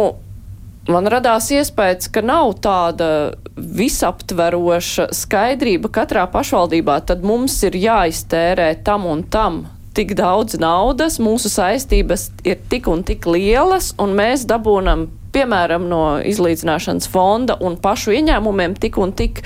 [0.88, 3.12] man radās iespējas, ka nav tāda
[3.60, 9.64] visaptveroša skaidrība katrā pašvaldībā, tad mums ir jāiztērē tam un tam
[9.97, 16.01] tik daudz naudas, mūsu saistības ir tik un tik lielas, un mēs dabūnam piemēram, no
[16.27, 19.41] izlīdzināšanas fonda un pašu ieņēmumiem tik un tik,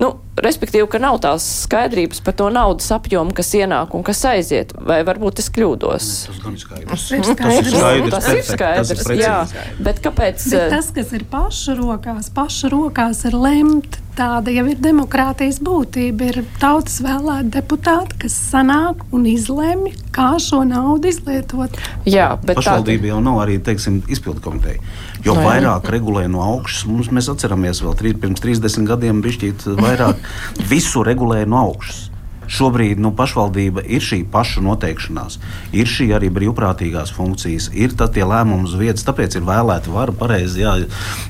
[0.00, 4.74] nu, respektīvi, ka nav tās skaidrības par to naudas apjomu, kas ienāk un kas aiziet.
[4.76, 6.10] Vai varbūt es kļūdos?
[6.28, 6.90] Tas gan skaidrs.
[6.90, 8.12] Tas ir skaidrs.
[8.12, 9.38] Tas ir skaidrs, tas ir jā.
[9.80, 10.46] Bet kāpēc?
[10.52, 16.30] Bet tas, kas ir pašu rokās, pašu rokās ir lemt tāda jau ir demokrātijas būtība.
[16.30, 21.78] Ir tautas vēlēti deputāti, kas sanāk un izlemj, kā šo naudu izlietot.
[22.08, 23.12] Jā, bet pašvaldība tā...
[23.12, 24.82] jau nav arī teiksim, izpildu komiteja.
[25.24, 25.94] Jo no, vairāk jā.
[25.96, 30.30] regulē no augšas, mums, mēs atceramies vēl trī, pirms 30 gadiem, bišķīt vairāk
[30.72, 32.09] visu regulēja no augšas.
[32.50, 35.38] Šobrīd nu, pašvaldība ir šī paša noteikšanās,
[35.76, 40.64] ir šī arī brīvprātīgās funkcijas, ir tie lēmumi uz vietas, tāpēc ir vēlēta vara, pareizi,
[40.64, 40.72] jā,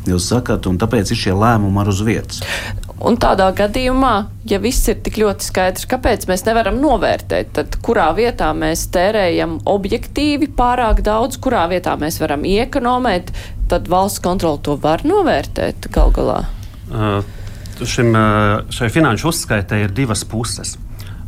[0.08, 2.40] jūs sakat, un tāpēc ir šie lēmumi ar uz vietas.
[3.00, 4.14] Un tādā gadījumā,
[4.48, 9.58] ja viss ir tik ļoti skaidrs, kāpēc mēs nevaram novērtēt, tad kurā vietā mēs tērējam
[9.68, 13.32] objektīvi pārāk daudz, kurā vietā mēs varam iekonomēt,
[13.72, 16.42] tad valsts kontrola to var novērtēt gal galā.
[16.90, 17.24] Uh,
[17.88, 18.12] šim,
[18.72, 20.76] šai finanšu uzskaitē ir divas puses.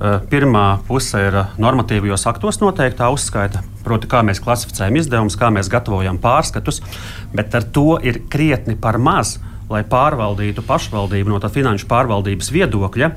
[0.03, 6.19] Pirmā puse ir normatīvajos aktos noteiktā uzskaita, proti, kā mēs klasificējam izdevumus, kā mēs gatavojam
[6.23, 6.81] pārskatus,
[7.35, 9.37] bet ar to ir krietni par maz,
[9.71, 13.11] lai pārvaldītu pašvaldību no tā finanšu pārvaldības viedokļa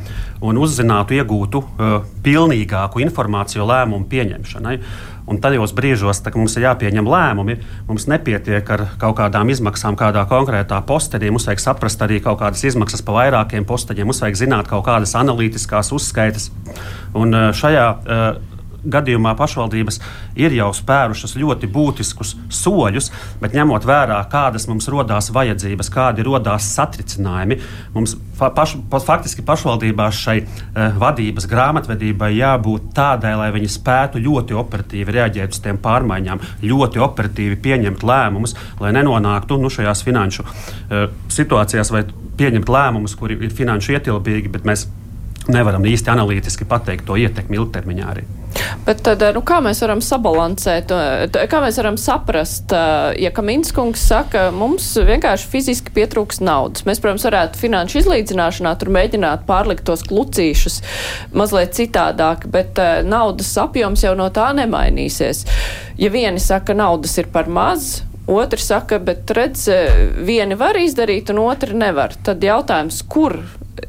[0.45, 1.95] un uzzinātu, iegūtu uh,
[2.26, 4.78] pilnīgāku informāciju lēmumu pieņemšanai.
[5.25, 7.57] Un tajos brīžos, kad mums ir jāpieņem lēmumi,
[7.88, 11.31] mums nepietiek ar kaut kādām izmaksām kādā konkrētā postenī.
[11.33, 15.15] Mums vajag saprast arī kaut kādas izmaksas pa vairākiem posteņiem, mums vajag zināt kaut kādas
[15.17, 16.51] analītiskās uzskaitas.
[17.17, 18.55] Un uh, šajā uh,
[18.91, 20.00] gadījumā pašvaldības
[20.39, 26.69] ir jau spērušas ļoti būtiskus soļus, bet ņemot vērā, kādas mums radās vajadzības, kādi radās
[26.76, 27.60] satricinājumi,
[27.95, 34.58] mums paš, pa, faktiski pašvaldībās šai uh, vadības grāmatvedībai jābūt tādai, lai viņi spētu ļoti
[34.60, 41.08] operatīvi reaģēt uz tiem pārmaiņām, ļoti operatīvi pieņemt lēmumus, lai nenonāktu nu, šajās finanšu uh,
[41.32, 42.06] situācijās vai
[42.38, 44.88] pieņemt lēmumus, kuri ir finanšu ietilpīgi, bet mēs
[45.52, 48.26] nevaram īsti analītiski pateikt to ietekmi ilgtermiņā arī.
[48.86, 50.91] Bet tad, nu, kā mēs varam sabalansēt,
[51.52, 52.72] kā mēs varam saprast,
[53.20, 56.86] ja Kaminskungs saka, mums vienkārši fiziski pietrūks naudas.
[56.88, 60.82] Mēs, protams, varētu finanšu izlīdzināšanā tur mēģināt pārlikt tos klucīšus
[61.36, 65.46] mazliet citādāk, bet naudas apjoms jau no tā nemainīsies.
[66.00, 69.68] Ja vieni saka, naudas ir par maz, Otrs saka, bet redz,
[70.26, 72.15] vieni var izdarīt, un otri nevar.
[72.26, 73.38] Tad jautājums, kur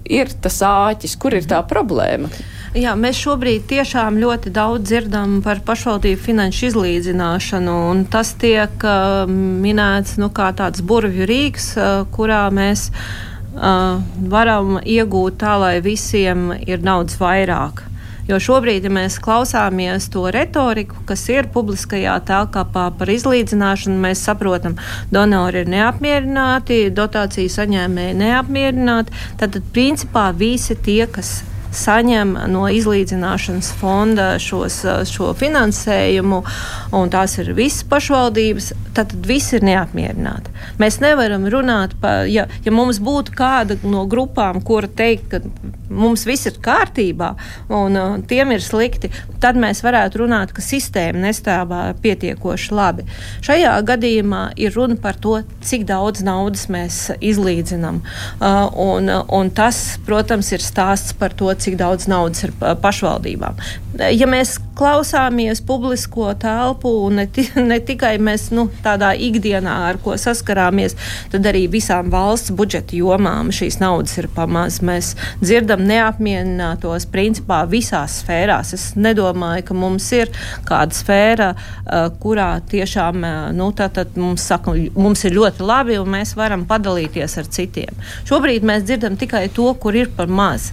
[0.05, 2.29] ir tas āķis, kur ir tā problēma?
[2.77, 7.77] Jā, mēs šobrīd tiešām ļoti daudz dzirdam par pašvaldību finanšu izlīdzināšanu,
[8.13, 9.23] tas tiek uh,
[9.65, 13.97] minēts nu, kā tāds burvju rīks, uh, kurā mēs uh,
[14.29, 17.81] varam iegūt tā, lai visiem ir naudas vairāk.
[18.29, 22.69] Jo šobrīd, ja mēs klausāmies to retoriku, kas ir publiskajā telpā
[23.01, 24.77] par izlīdzināšanu, mēs saprotam,
[25.09, 29.27] donori ir neapmierināti, dotāciju saņēmēji neapmierināti.
[29.41, 31.39] Tad, principā visi tie, kas
[31.77, 36.43] saņem no izlīdzināšanas fonda šos, šo finansējumu,
[36.97, 40.53] un tās ir visas pašvaldības, tad, visi ir neapmierināti.
[40.81, 46.25] Mēs nevaram runāt par, ja, ja mums būtu kāda no grupām, kura teikt, ka mums
[46.27, 47.33] viss ir kārtībā
[47.73, 49.11] un uh, tiem ir slikti,
[49.43, 53.07] tad mēs varētu runāt, ka sistēma nestāvā pietiekoši labi.
[53.47, 58.03] Šajā gadījumā ir runa par to, cik daudz naudas mēs izlīdzinām.
[58.41, 63.59] Uh, un, un tas, protams, ir stāsts par to, cik daudz naudas ir pašvaldībām.
[64.13, 67.27] Ja mēs klausāmies publisko telpu, un ne,
[67.71, 70.97] ne tikai mēs nu, tādā ikdienā, ar ko saskarāmies,
[71.33, 74.79] tad arī visām valsts budžeta jomām šīs naudas ir pamaz.
[74.85, 78.75] Mēs dzirdam neapmierinātos principā visās sfērās.
[78.77, 80.33] Es nedomāju, ka mums ir
[80.69, 81.51] kāda sfēra,
[82.21, 83.25] kurā tiešām
[83.57, 83.71] nu,
[84.21, 87.97] mums, saka, mums ir ļoti labi un mēs varam padalīties ar citiem.
[88.29, 90.71] Šobrīd mēs dzirdam tikai to, kur ir par maz.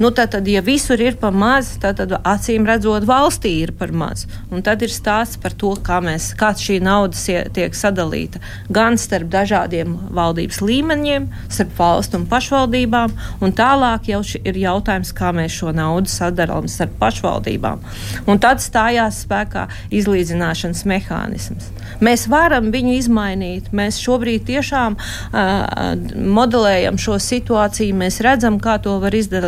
[0.00, 3.92] Nu, tad, tad, ja visur ir par maz, tad, tad acīm redzot, valstī ir par
[3.96, 4.26] maz.
[4.52, 7.16] Un tad ir stāsts par to, kā, mēs, šī nauda
[7.56, 8.40] tiek sadalīta
[8.72, 15.32] gan starp dažādiem valdības līmeņiem, starp valstu un pašvaldībām, un tālāk jau ir jautājums, kā
[15.36, 17.84] mēs šo naudu sadalām starp pašvaldībām.
[18.28, 21.72] Un tad stājās spēkā izlīdzināšanas mehānisms.
[22.04, 23.70] Mēs varam viņu izmainīt.
[23.76, 25.96] Mēs šobrīd tiešām uh,
[26.36, 29.46] modelējam šo situāciju, mēs redzam, kā to var izdarīt.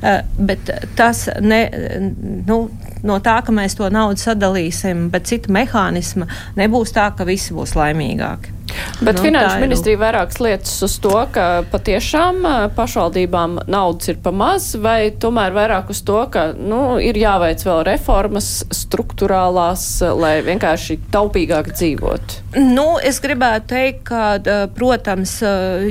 [0.00, 1.60] Uh, bet tas ne,
[2.48, 2.58] nu,
[3.02, 6.28] no tā, ka mēs to naudu sadalīsim, bet cita mehānisma,
[6.58, 8.61] nebūs tā, ka visi būs laimīgāki.
[9.00, 12.44] Bet nu, Finanšu ministrija vairākas lietas uz to, ka patiešām
[12.76, 17.82] pašvaldībām naudas ir pa maz, vai tomēr vairāk uz to, ka nu, ir jāveic vēl
[17.88, 19.86] reformas struktūrālās,
[20.18, 22.38] lai vienkārši taupīgāk dzīvot?
[22.52, 25.38] Nu, es gribētu teikt, ka, protams,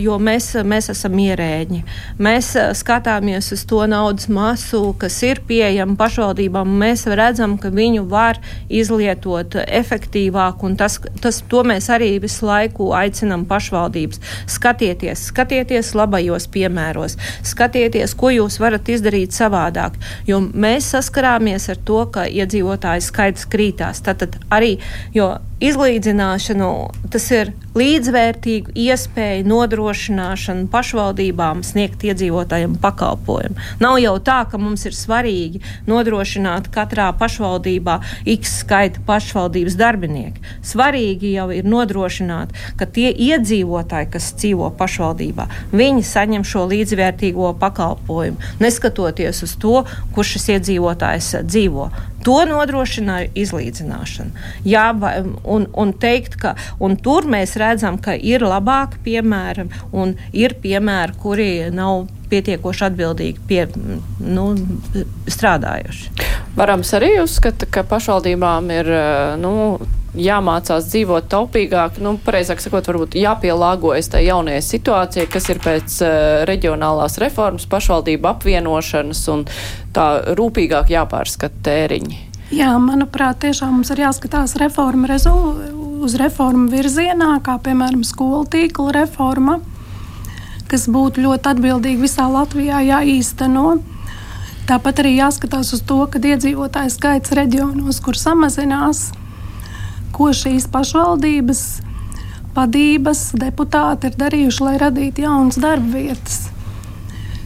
[0.02, 1.82] jo mēs, mēs esam ierēģi,
[2.22, 8.40] mēs skatāmies uz to naudas masu, kas ir pieejama pašvaldībām, mēs redzam, ka viņu var
[8.70, 14.20] izlietot efektīvāk, un tas, tas, to mēs arī visu laiku laiku aicinam pašvaldības.
[14.48, 19.94] Skatieties, skatieties labajos piemēros, skatieties, ko jūs varat izdarīt savādāk.
[20.28, 24.02] Jo mēs saskarāmies ar to, ka iedzīvotāju skaits krītās.
[24.02, 24.80] Tātad arī,
[25.14, 26.70] jo izlīdzināšanu,
[27.14, 33.56] tas ir līdzvērtīgu iespēju nodrošināšanu pašvaldībām sniegt iedzīvotājiem pakalpojumu.
[33.84, 38.00] Nav jau tā, ka mums ir svarīgi nodrošināt katrā pašvaldībā
[38.36, 40.44] x skaita pašvaldības darbinieki.
[40.68, 48.52] Svarīgi jau ir nodrošināt, ka tie iedzīvotāji, kas dzīvo pašvaldībā, viņi saņem šo līdzvērtīgo pakalpojumu,
[48.60, 49.84] neskatoties uz to,
[50.16, 51.92] kur šis iedzīvotājs dzīvo.
[52.22, 54.44] To nodrošināja izlīdzināšana.
[54.68, 54.92] Jā,
[55.52, 61.18] un, un teikt, ka un tur mēs redzam, ka ir labāki piemēri un ir piemēri,
[61.22, 63.66] kuri nav pietiekoši atbildīgi pie,
[64.24, 64.52] nu,
[65.28, 66.14] strādājuši.
[66.56, 68.92] Varams arī uzskata, ka pašvaldībām ir
[69.42, 69.52] nu,
[70.18, 76.18] jāmācās dzīvot taupīgāk, nu, pareizāk sakot, varbūt jāpielāgojas tai jaunajai situācijai, kas ir pēc uh,
[76.50, 79.48] reģionālās reformas, pašvaldību apvienošanas un
[79.96, 82.31] tā rūpīgāk jāpārskata tēriņi.
[82.52, 85.08] Jā, manuprāt, tiešām mums ir jāskatās reforma
[86.04, 89.54] uz reformu virzienā, kā piemēram skolu tīkla reforma,
[90.68, 93.78] kas būtu ļoti atbildīgi visā Latvijā jāīsteno.
[94.68, 99.14] Tāpat arī jāskatās uz to, ka iedzīvotāju skaits reģionos, kur samazinās,
[100.12, 101.62] ko šīs pašvaldības
[102.52, 106.50] vadības deputāti ir darījuši, lai radītu jaunas darba vietas,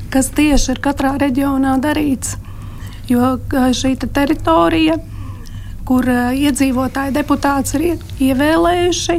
[0.09, 2.39] kas tieši ir katrā reģionā darīts.
[3.09, 3.35] Jo
[3.77, 4.97] šī te teritorija,
[5.85, 9.17] kur iedzīvotāji deputāts ir ievēlējuši,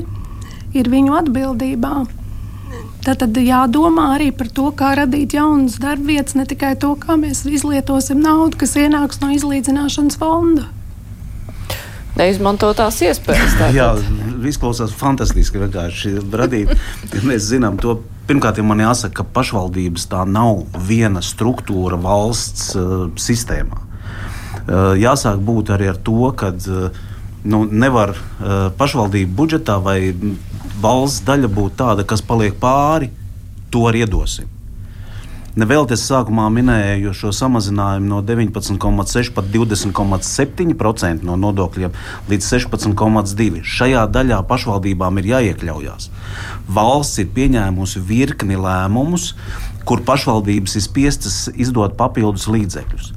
[0.75, 1.97] ir viņu atbildībā.
[3.07, 7.45] Tad, tad jādomā arī par to, kā radīt jaunas darbvietas, ne tikai to, kā mēs
[7.47, 10.67] izlietosim naudu, kas ienāks no izlīdzināšanas fonda
[12.17, 13.57] neizmantotās iespējas.
[13.61, 13.77] Tātad.
[13.77, 13.91] Jā,
[14.49, 16.73] izklausās fantastiski radīt.
[17.27, 18.01] Mēs zinām to.
[18.27, 23.79] Pirmkārt, man jāsaka, ka pašvaldības tā nav viena struktūra valsts uh, sistēmā.
[24.67, 27.05] Uh, jāsāk būt arī ar to, ka uh,
[27.47, 28.17] nu, nevar
[28.79, 30.11] pašvaldību budžetā vai
[30.83, 33.13] valsts daļa būt tāda, kas paliek pāri,
[33.71, 34.56] to arī iedosim.
[35.57, 41.95] Nevēl es sākumā minēju šo samazinājumu no 19,6 pat 20,7% no nodokļiem
[42.29, 43.63] līdz 16,2%.
[43.65, 46.11] Šajā daļā pašvaldībām ir jāiekļaujas.
[46.69, 49.31] Valsts ir pieņēmusi virkni lēmumus,
[49.89, 53.15] kur pašvaldības ir spiestas izdot papildus līdzekļus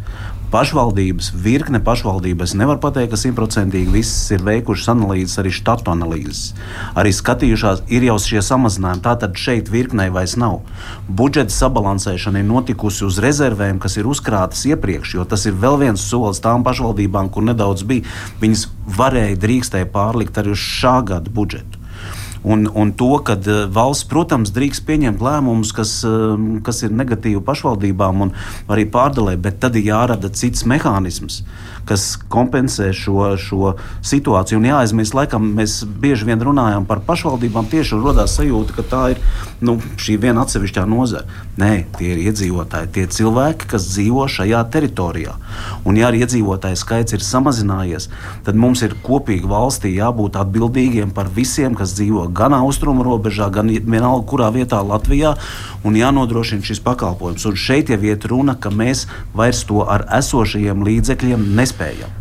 [0.52, 2.56] pašvaldības, virkne pašvaldības.
[2.58, 6.54] Nevar pateikt, ka simtprocentīgi visas ir veikušas analīzes, arī štatu analīzes.
[7.00, 9.04] Arī skatījušās, ir jau šie samazinājumi.
[9.06, 10.62] Tātad šeit virknei vairs nav.
[11.08, 16.06] Budžeta sabalansēšana ir notikusi uz rezervēm, kas ir uzkrātas iepriekš, jo tas ir vēl viens
[16.12, 18.08] solis tām pašvaldībām, kur nedaudz bija.
[18.42, 18.68] Viņas
[19.00, 21.79] varēja, drīkstēja pārlikt arī uz šā gada budžetu.
[22.44, 23.36] Un, un to, ka
[23.74, 25.98] valsts, protams, drīkst pieņemt lēmumus, kas,
[26.64, 28.36] kas ir negatīvi pašvaldībām un
[28.72, 31.44] arī pārdalē, bet tad ir jārada cits mehānisms
[31.90, 33.74] kas kompensē šo, šo
[34.06, 34.60] situāciju.
[34.60, 39.22] Un jāaizmirst, laikam mēs bieži vien runājam par pašvaldībām, tieši radās sajūta, ka tā ir
[39.66, 41.26] nu, šī viena atsevišķā nozara.
[41.60, 45.36] Nē, tie ir iedzīvotāji, tie cilvēki, kas dzīvo šajā teritorijā.
[45.84, 48.10] Un, ja arī iedzīvotāju skaits ir samazinājies,
[48.46, 53.70] tad mums ir kopīgi valstī jābūt atbildīgiem par visiem, kas dzīvo gan austrumu robežā, gan
[53.70, 55.36] vienalga kurā vietā Latvijā,
[55.84, 57.46] un jānodrošina šis pakalpojums.
[57.50, 62.16] Un šeit jau iet runa, ka mēs vairs to ar esošajiem līdzekļiem nespējam.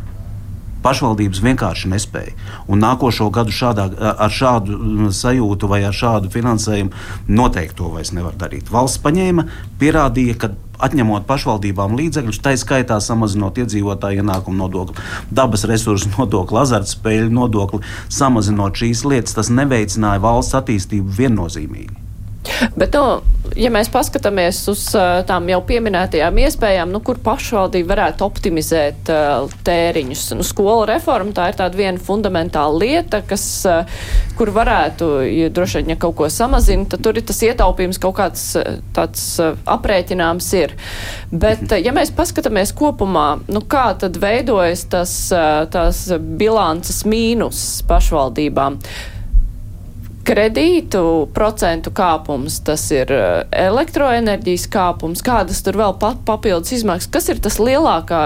[0.78, 2.36] Pašvaldības vienkārši nespēja.
[2.70, 8.14] Un nākošo gadu šādā, ar šādu mm, sajūtu vai ar šādu finansējumu noteikti to vairs
[8.14, 8.70] nevar darīt.
[8.70, 9.44] Valsts paņēma,
[9.80, 10.52] pierādīja, ka
[10.84, 18.78] atņemot pašvaldībām līdzekļus, tā skaitā samazinot iedzīvotāju ienākumu nodokli, dabas resursu nodokli, azartspēļu nodokli, samazinot
[18.78, 22.07] šīs lietas, tas neveicināja valsts attīstību viennozīmīgi.
[22.78, 23.20] Bet, nu,
[23.58, 24.84] ja mēs paskatāmies uz
[25.28, 31.48] tām jau pieminētajām iespējām, nu, kur pašvaldība varētu optimizēt uh, tēriņus, nu, skolu reforma tā
[31.50, 34.06] ir tāda viena fundamentāla lieta, kas, uh,
[34.38, 38.18] kur varētu, ja droši vien, ja kaut ko samazina, tad tur ir tas ietaupījums kaut
[38.20, 38.46] kāds
[38.96, 40.74] tāds uh, aprēķināms ir.
[41.32, 45.14] Bet, ja mēs paskatāmies kopumā, nu, kā tad veidojas tas,
[45.72, 46.06] tās
[46.40, 48.78] bilances mīnus pašvaldībām?
[50.28, 51.02] Kredītu
[51.34, 57.40] procentu kāpums, tas ir eh, elektroenerģijas kāpums, kādas tur vēl pat papildus izmaksas, kas ir
[57.44, 58.22] tas lielākā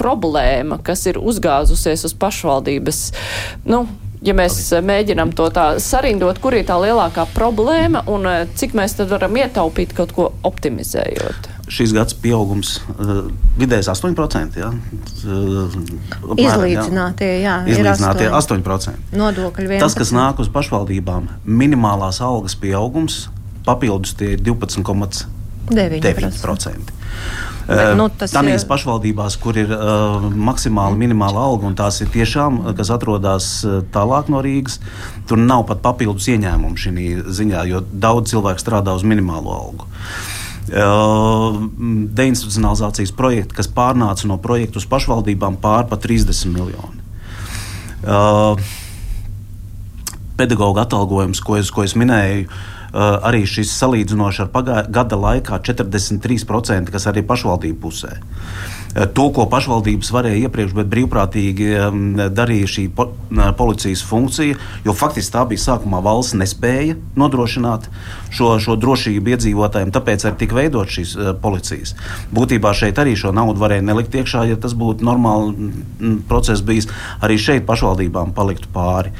[0.00, 3.02] problēma, kas ir uzgāzusies uz pašvaldības,
[3.70, 3.84] nu,
[4.24, 8.98] ja mēs mēģinām to tā sarindot, kur ir tā lielākā problēma un eh, cik mēs
[9.00, 11.53] tad varam ietaupīt kaut ko optimizējot?
[11.70, 12.98] Šīs gads pieaugums uh,
[13.58, 14.58] vidējais 8%.
[14.60, 14.68] Ja?
[15.24, 15.72] Uh,
[16.36, 18.62] Izlīdzinātie, jā, Izlīdzinātie 8%.
[18.64, 18.90] 8%.
[19.16, 19.80] Nodokļi 11.
[19.84, 23.14] Tas, kas nāk uz pašvaldībām, minimālās algas pieaugums,
[23.66, 26.78] papildus tie ir 12,9%.
[27.64, 28.68] Bet, nu, Tanīs ir...
[28.68, 34.28] pašvaldībās, kur ir uh, maksimāli minimāla alga, un tās ir tiešām, kas atrodas uh, tālāk
[34.28, 34.76] no Rīgas,
[35.30, 39.88] tur nav pat papildus ieņēmumu šī ziņā, jo daudz cilvēku strādā uz minimālo algu.
[39.88, 46.98] Uh, deinstitucionalizācijas projekti, kas pārnāca no projekta uz pašvaldībām pār pa 30 miljoni.
[48.04, 48.60] Uh,
[50.36, 52.54] pedagoģa atalgojums, ko es, ko es minēju, uh,
[53.24, 58.12] arī šis salīdzinoši ar pagā, gada laikā 43%, kas arī pašvaldību pusē.
[58.18, 61.70] Uh, to, ko pašvaldības varēja iepriekš, bet brīvprātīgi
[62.34, 63.08] darīja šī po,
[63.58, 67.88] policijas funkcija, jo faktiski tā bija sākumā valsts nespēja nodrošināt
[68.34, 71.94] šo, šo drošību iedzīvotājiem, tāpēc arī tika veidot šīs uh, policijas.
[72.34, 75.70] Būtībā šeit arī šo naudu varēja nelikt iekšā, ja tas būtu normāli
[76.28, 76.88] process bijis.
[77.24, 79.14] Arī šeit pašvaldībām paliktu pāri.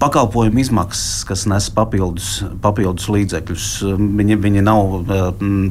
[0.00, 3.66] Pakalpojumu izmaksas, kas nes papildus, papildus līdzekļus,
[4.20, 4.94] viņi, viņi nav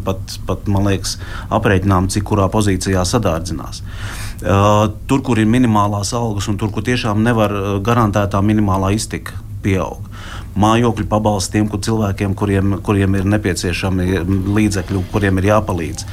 [0.06, 1.16] pat, pat, man liekas,
[1.56, 3.84] aprēķināmi, cik kurā pozīcijā sadārdzinās.
[4.40, 9.36] Uh, tur, kur ir minimālās algas un tur, kur tiešām nevar uh, garantētā minimālā iztika
[9.64, 10.06] pieaug.
[10.60, 14.24] Mājokļu pabalsts tiem kur cilvēkiem, kuriem, kuriem ir nepieciešami
[14.56, 16.06] līdzekļi, kuriem ir jāpalīdz.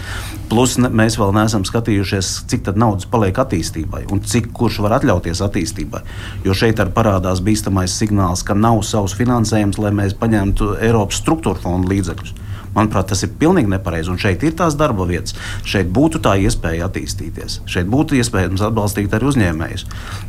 [0.50, 4.98] Plus ne, mēs vēl neesam skatījušies, cik daudz naudas paliek attīstībai un cik kurš var
[5.00, 6.02] atļauties attīstībai.
[6.46, 11.62] Jo šeit arī parādās bīstamais signāls, ka nav savs finansējums, lai mēs paņemtu Eiropas struktūra
[11.62, 12.45] fondu līdzekļus.
[12.76, 14.12] Manuprāt, tas ir pilnīgi nepareizi.
[14.12, 15.36] Un šeit ir tās darba vietas.
[15.66, 17.60] Šeit būtu tā iespēja attīstīties.
[17.70, 19.86] Šeit būtu iespējams atbalstīt arī uzņēmējus.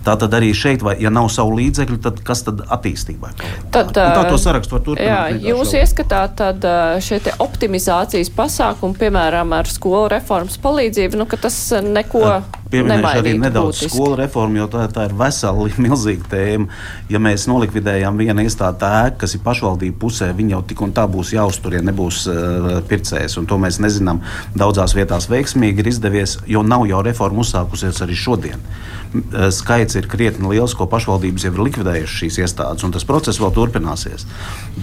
[0.08, 3.34] Tā tad arī šeit, vai, ja nav savu līdzekļu, tad kas tad attīstībai?
[3.76, 5.38] Tad, un tā to sarakstu var turpināt.
[5.38, 6.68] Jā, jūs ieskatāt tad
[7.04, 12.24] šie optimizācijas pasākumi, piemēram, ar skolu reformas palīdzību, nu, ka tas neko.
[12.72, 13.94] Pieminēšu arī nedaudz būtiski.
[13.94, 16.68] skolu reformu, jo tā, tā ir vesela, milzīga tēma.
[17.12, 21.08] Ja mēs nolikvidējam vienu iestādi ēku, kas ir pašvaldību pusē, viņa jau tik un tā
[21.12, 23.38] būs jāuztur, ja nebūs uh, pircējs.
[23.40, 24.20] Un to mēs nezinām.
[24.58, 28.68] Daudzās vietās veiksmīgi ir izdevies, jo nav jau reforma uzsākusies arī šodien.
[29.16, 33.40] Uh, skaits ir krietni liels, ko pašvaldības jau ir likvidējušas šīs iestādes, un tas process
[33.40, 34.28] vēl turpināsies.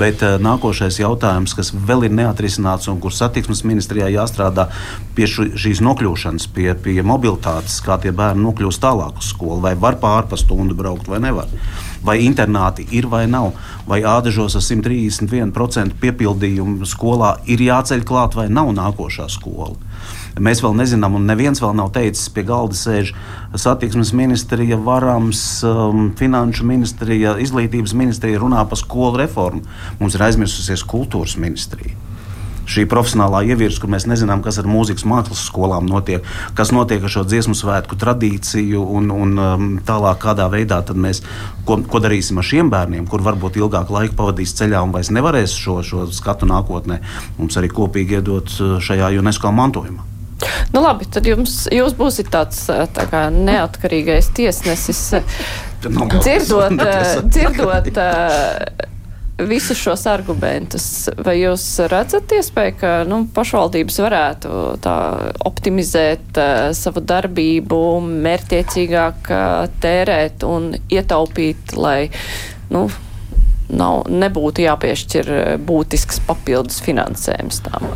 [0.00, 4.70] Bet uh, nākošais jautājums, kas vēl ir neatrisināts un kur satiksmes ministrijā jāstrādā
[5.14, 9.74] pie šīs nokļūšanas, pie, pie mobilitātes izvēlēties, kā tie bērni nokļūst tālāk uz skolu, vai
[9.74, 11.48] var pārpa stundu braukt vai nevar.
[12.04, 13.54] Vai internāti ir vai nav,
[13.86, 19.74] vai ādažos ar 131% piepildījumu skolā ir jāceļ klāt vai nav nākošā skola.
[20.38, 23.14] Mēs vēl nezinām, un neviens vēl nav teicis, pie galda sēž
[23.54, 29.62] satiksmes ministrija, varams, um, finanšu ministrija, izglītības ministrija runā par skolu reformu.
[30.00, 31.94] Mums ir aizmirsusies kultūras ministrija.
[32.70, 36.24] Šī profesionālā ievirza, kur mēs nezinām, kas ar mūzikas mākslas skolām notiek,
[36.56, 41.22] kas notiek ar šo dziesmu svētku tradīciju un, un um, tālāk kādā veidā mēs,
[41.68, 45.56] ko, ko darīsim ar šiem bērniem, kur varbūt ilgāku laiku pavadīs ceļā un vairs nevarēs
[45.58, 47.00] šo, šo skatu nākotnē,
[47.38, 50.10] mums arī kopīgi iedot uh, šajā UNESCO mantojumā.
[50.74, 55.04] Nu, labi, tad jums, jūs būsiet tāds uh, tā kā, neatkarīgais tiesnesis.
[56.24, 57.92] dzirdot, uh, dzirdot
[59.38, 64.96] visus šos argumentus, vai jūs redzat iespēju, ka nu, pašvaldības varētu tā
[65.48, 67.80] optimizēt uh, savu darbību,
[68.24, 72.12] mērķiecīgāk uh, tērēt un ietaupīt, lai
[72.70, 72.86] nu,
[73.74, 75.32] nav, nebūtu jāpiešķir
[75.66, 77.90] būtisks papildus finansējums tām?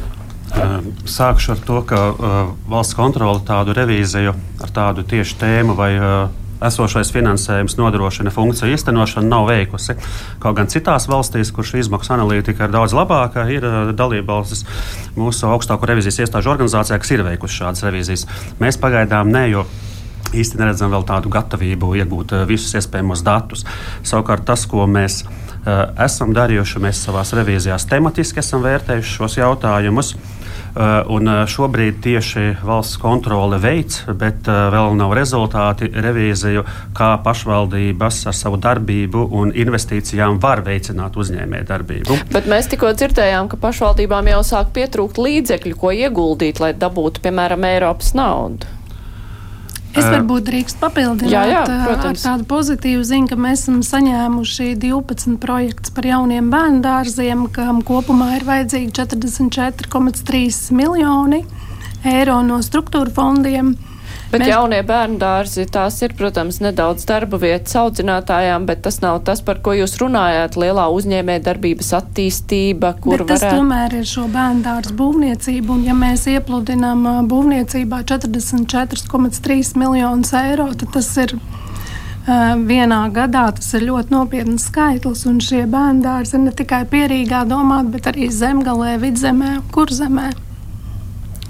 [1.06, 2.36] Sākšu ar to, ka uh,
[2.70, 4.34] valsts kontrole tādu revīziju
[4.64, 9.96] ar tādu tieši tēmu vai uh, esošais finansējums nodrošina funkciju īstenošanu, nav veikusi.
[10.42, 14.64] Kaut gan citās valstīs, kur šī izmaksu analītika ir daudz labāka, ir uh, dalībvalstis
[15.18, 18.26] mūsu augstāko revizijas iestāžu organizācijā, kas ir veikusi šādas revizijas.
[18.62, 19.66] Mēs pagaidām ne, jo
[20.36, 23.64] īsti neredzam vēl tādu gatavību iegūt uh, visus iespējamos datus.
[24.06, 30.16] Savukārt tas, ko mēs uh, esam darījuši, mēs savā revīzijās tematiski esam vērtējuši šos jautājumus.
[30.78, 36.62] Eh, un eh, šobrīd tieši valsts kontrole veids, bet eh, vēl nav rezultāti revīziju,
[36.94, 42.20] kā pašvaldības ar savu darbību un investīcijām var veicināt uzņēmējdarbību.
[42.30, 47.66] Bet mēs tikko dzirdējām, ka pašvaldībām jau sāk pietrūkt līdzekļu, ko ieguldīt, lai dabūtu, piemēram,
[47.74, 48.77] Eiropas naudu.
[49.98, 52.24] Es varbūt drīkst papildināt jā, jā, protams.
[52.24, 57.82] ar tādu pozitīvu ziņu, ka mēs esam saņēmuši 12 projektus par jauniem bērnu dārziem, kam
[57.86, 61.44] kopumā ir vajadzīgi 44,3 miljoni
[62.06, 63.74] eiro no struktūra fondiem.
[64.28, 64.50] Bet Mēs...
[64.50, 69.62] jaunie bērnu dārzi, tās ir, protams, nedaudz darba vietas audzinātājām, bet tas nav tas, par
[69.64, 70.58] ko jūs runājāt.
[70.60, 73.62] Lielā uzņēmē darbības attīstība, kur bet tas varētu...
[73.62, 80.92] tomēr ir šo bērnu dārzu būvniecību, un ja mēs iepludinām būvniecībā 44,3 miljonus eiro, tad
[80.98, 81.38] tas ir
[82.68, 85.24] vienā gadā tas ir ļoti nopietns skaitlis.
[85.30, 90.47] Un šie bērnu dārzi ir ne tikai pierīgā domāti, bet arī zemgalē, vidzemē, kurzemē.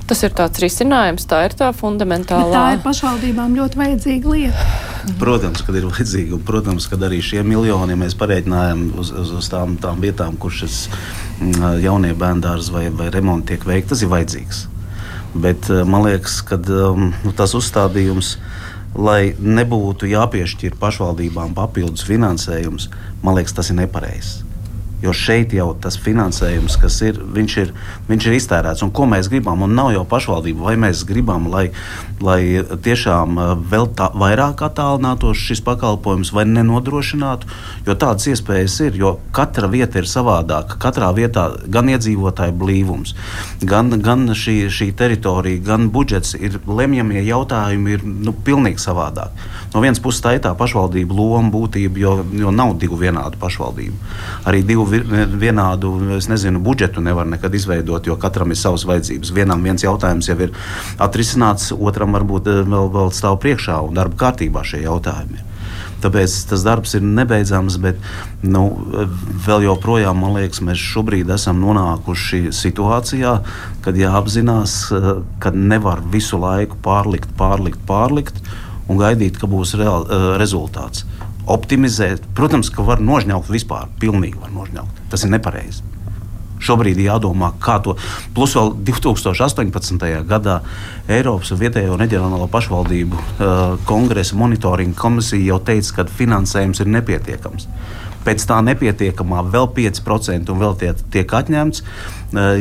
[0.08, 2.46] Tas ir tāds risinājums, tā ir tā fundamentālā.
[2.48, 4.62] Bet tā ir pašvaldībām ļoti vajadzīga lieta.
[5.20, 9.34] Protams, ka ir vajadzīga, un, protams, ka arī šie miljoni, ja mēs pareiķinājām uz, uz,
[9.36, 14.06] uz tām, tām vietām, kur šis mm, jaunie bērndārs vai, vai remonti tiek veikti, tas
[14.06, 14.64] ir vajadzīgs.
[15.36, 18.38] Bet man liekas, ka um, tas uzstādījums,
[18.96, 22.88] lai nebūtu jāpiešķir pašvaldībām papildus finansējums,
[23.20, 24.47] man liekas, tas ir nepareizs.
[25.02, 27.68] Jo šeit jau tas finansējums, kas ir, viņš ir,
[28.08, 28.82] viņš ir iztērēts.
[28.82, 29.62] Un ko mēs gribam?
[29.62, 31.68] Un nav jau pašvaldība, vai mēs gribam, lai,
[32.24, 32.40] lai
[32.82, 37.46] tiešām uh, vēl tā, vairāk attālinātos šis pakalpojums, vai nenodrošinātu.
[37.86, 40.80] Jo tādas iespējas ir, jo katra vieta ir savādāka.
[40.82, 43.14] Katrā vietā gan iedzīvotāju blīvums,
[43.62, 49.46] gan, gan šī, šī teritorija, gan budžets ir lemjamie jautājumi ir nu, pilnīgi savādāk.
[49.74, 53.98] No vienas puses tā ir tā pašvaldība loma, būtība, jo, jo nav divu vienādu pašvaldību.
[54.48, 59.32] Arī divu vienādu nezinu, budžetu nevar nekad izveidot, jo katram ir savas vajadzības.
[59.34, 60.54] Vienam viens jautājums jau ir
[60.98, 65.44] atrisināts, otram varbūt eh, vēl, vēl stāv priekšā un darba kārtībā šie jautājumi.
[65.98, 67.98] Tāpēc tas darbs ir nebeidzams, bet
[68.46, 68.62] nu,
[69.46, 73.34] vēl joprojām, man liekas, mēs šobrīd esam nonākuši situācijā,
[73.82, 75.12] kad jāapzinās, eh,
[75.42, 78.42] ka nevar visu laiku pārlikt, pārlikt, pārlikt
[78.88, 81.04] un gaidīt, ka būs reāl, eh, rezultāts
[81.54, 82.24] optimizēt.
[82.36, 85.06] Protams, ka var nožņaukt vispār, pilnīgi var nožņaukt.
[85.12, 85.84] Tas ir nepareizi.
[86.58, 87.94] Šobrīd ir jādomā, kā to.
[88.34, 90.06] Plus vēl 2018.
[90.26, 90.58] gadā
[91.06, 97.68] Eiropas vietējo un reģionālo pašvaldību uh, kongresa monitoringa komisija jau teica, ka finansējums ir nepietiekams.
[98.28, 101.80] Pēc tā nepietiekamā vēl 5% un vēl tie, tiek atņemts.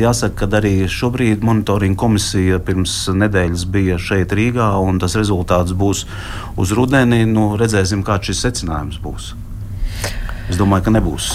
[0.00, 6.06] Jāsaka, ka arī šobrīd monitoringa komisija pirms nedēļas bija šeit Rīgā, un tas rezultāts būs
[6.56, 7.26] uz rudeni.
[7.28, 9.34] Nu, redzēsim, kāds šis secinājums būs.
[10.48, 11.26] Es domāju, ka nebūs.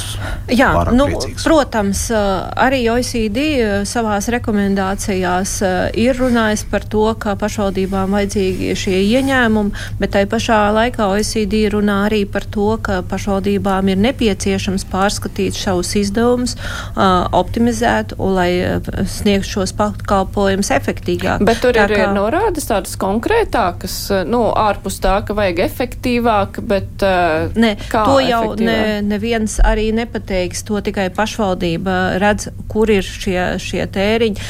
[0.49, 1.45] Jā, nu, priecīgs.
[1.45, 3.39] protams, arī OECD
[3.85, 5.53] savā rekomendācijās
[5.99, 11.99] ir runājis par to, ka pašvaldībām vajadzīgi šie ieņēmumi, bet tai pašā laikā OECD runā
[12.07, 16.57] arī par to, ka pašvaldībām ir nepieciešams pārskatīt savus izdevumus,
[16.97, 18.49] optimizēt, un, lai
[19.09, 21.45] sniegtu šos pakalpojumus efektīvāk.
[21.45, 22.09] Bet tur tā ir kā...
[22.15, 23.99] norādes tādas konkrētākas,
[24.29, 27.05] nu, ārpus tā, ka vajag efektīvāk, bet
[27.59, 33.85] ne, to jau ne, neviens arī nepateiks, to tikai pašvaldība redz, kur ir šie, šie
[33.93, 34.49] tēriņi.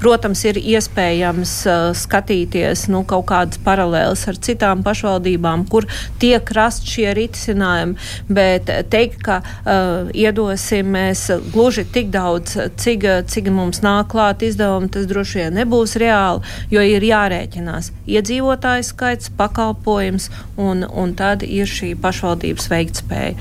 [0.00, 5.88] Protams, ir iespējams uh, skatīties nu, kaut kādas paralēlas ar citām pašvaldībām, kur
[6.22, 7.96] tiek rast šie risinājumi,
[8.28, 14.90] bet teikt, ka uh, iedosim mēs gluži tik daudz, cik, cik mums nāk klāt izdevumi,
[14.92, 21.68] tas droši vien nebūs reāli, jo ir jārēķinās iedzīvotāju skaits, pakalpojums un, un tad ir
[21.70, 23.36] šī pašvaldības veiktspēja.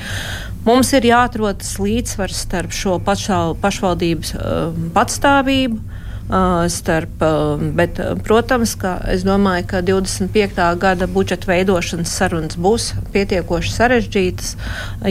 [0.66, 8.16] Mums ir jāatrodas līdzsvars starp šo pašval, pašvaldības uh, patstāvību, uh, starp, uh, bet, uh,
[8.26, 10.63] protams, ka es domāju, ka 25.
[10.82, 14.55] gada budžeta veidošanas sarunas būs pietiekoši sarežģītas,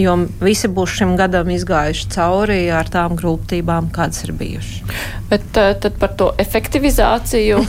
[0.03, 4.99] jo visi būs šim gadam izgājuši cauri ar tām grūtībām, kādas ir bijušas.
[5.31, 7.63] Bet tad par to efektivizāciju.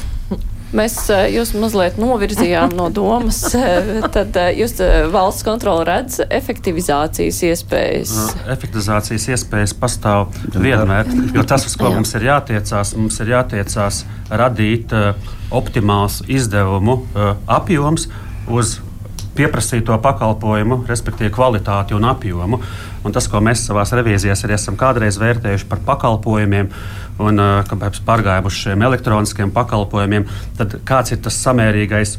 [0.75, 4.75] Mēs eh, jūs mazliet novirzījām no domas, eh, tad eh, jūs
[5.13, 8.15] valsts kontrola redz efektivizācijas iespējas.
[8.57, 14.91] Efektivizācijas iespējas pastāv vienmēr, jo tas, uz ko mums ir jātiecās, mums ir jātiecās radīt
[15.55, 16.99] optimāls izdevumu
[17.45, 18.09] apjoms
[18.51, 18.79] uz
[19.35, 22.59] pieprasīto pakalpojumu, respektīvi kvalitāti un apjomu.
[23.05, 26.71] Un tas, ko mēs savā revīzijās arī esam kādreiz vērtējuši par pakalpojumiem,
[27.21, 30.27] un kāpēc pārgājām uz šiem elektroniskiem pakalpojumiem,
[30.59, 32.17] tad kāds ir tas samērīgais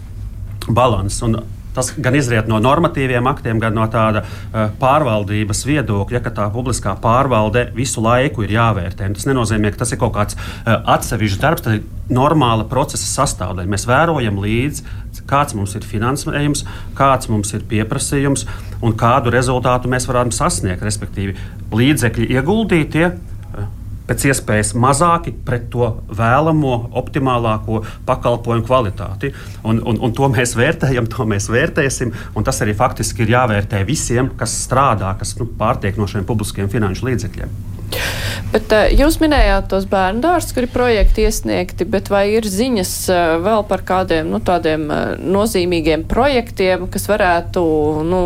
[0.72, 1.20] balans?
[1.26, 1.40] Un
[1.76, 6.94] Tas gan izriet no normatīviem aktiem, gan no tāda uh, pārvaldības viedokļa, ka tā publiskā
[7.02, 9.10] pārvalde visu laiku ir jāvērtē.
[9.10, 13.04] Un tas nenozīmē, ka tas ir kaut kāds uh, atsevišķs darbs, tas ir normāla procesa
[13.10, 13.68] sastāvdaļa.
[13.68, 14.86] Mēs vērojam līdzi,
[15.28, 16.64] kāds mums ir finansējums,
[16.96, 18.46] kāds mums ir pieprasījums
[18.80, 20.86] un kādu rezultātu mēs varam sasniegt.
[20.86, 21.36] Respektīvi,
[21.76, 23.10] līdzekļi ieguldītie
[24.06, 29.32] pēc iespējas mazāki pret to vēlamo, optimālāko pakalpojumu kvalitāti.
[29.66, 32.14] Un, un, un to mēs vērtējam, to mēs vērtēsim.
[32.46, 37.10] Tas arī faktiski ir jāvērtē visiem, kas strādā, kas nu, pārtiek no šiem publiskiem finanšu
[37.10, 37.75] līdzekļiem.
[38.52, 43.20] Bet, uh, jūs minējāt tos bērnu dārzus, kuri projekti iesniegti, bet vai ir ziņas uh,
[43.44, 47.62] vēl par kādiem nu, tādiem uh, nozīmīgiem projektiem, kas varētu
[48.06, 48.20] nu,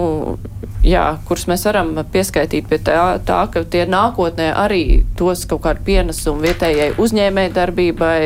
[0.86, 5.84] jā, kurus mēs varam pieskaitīt pie tā, tā, ka tie nākotnē arī dos kaut kādu
[5.88, 8.18] pienesumu vietējai uzņēmēji darbībai,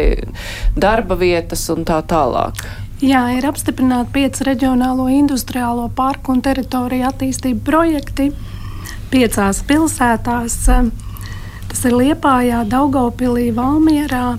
[0.76, 2.64] darba vietas un tā tālāk.
[3.04, 8.30] Jā, ir apstiprināti pieci reģionālo industriālo parku un teritoriju attīstību projekti
[9.12, 10.56] piecās pilsētās.
[11.74, 14.36] Tas ir Liepājā, Daugopilī, Valmierā,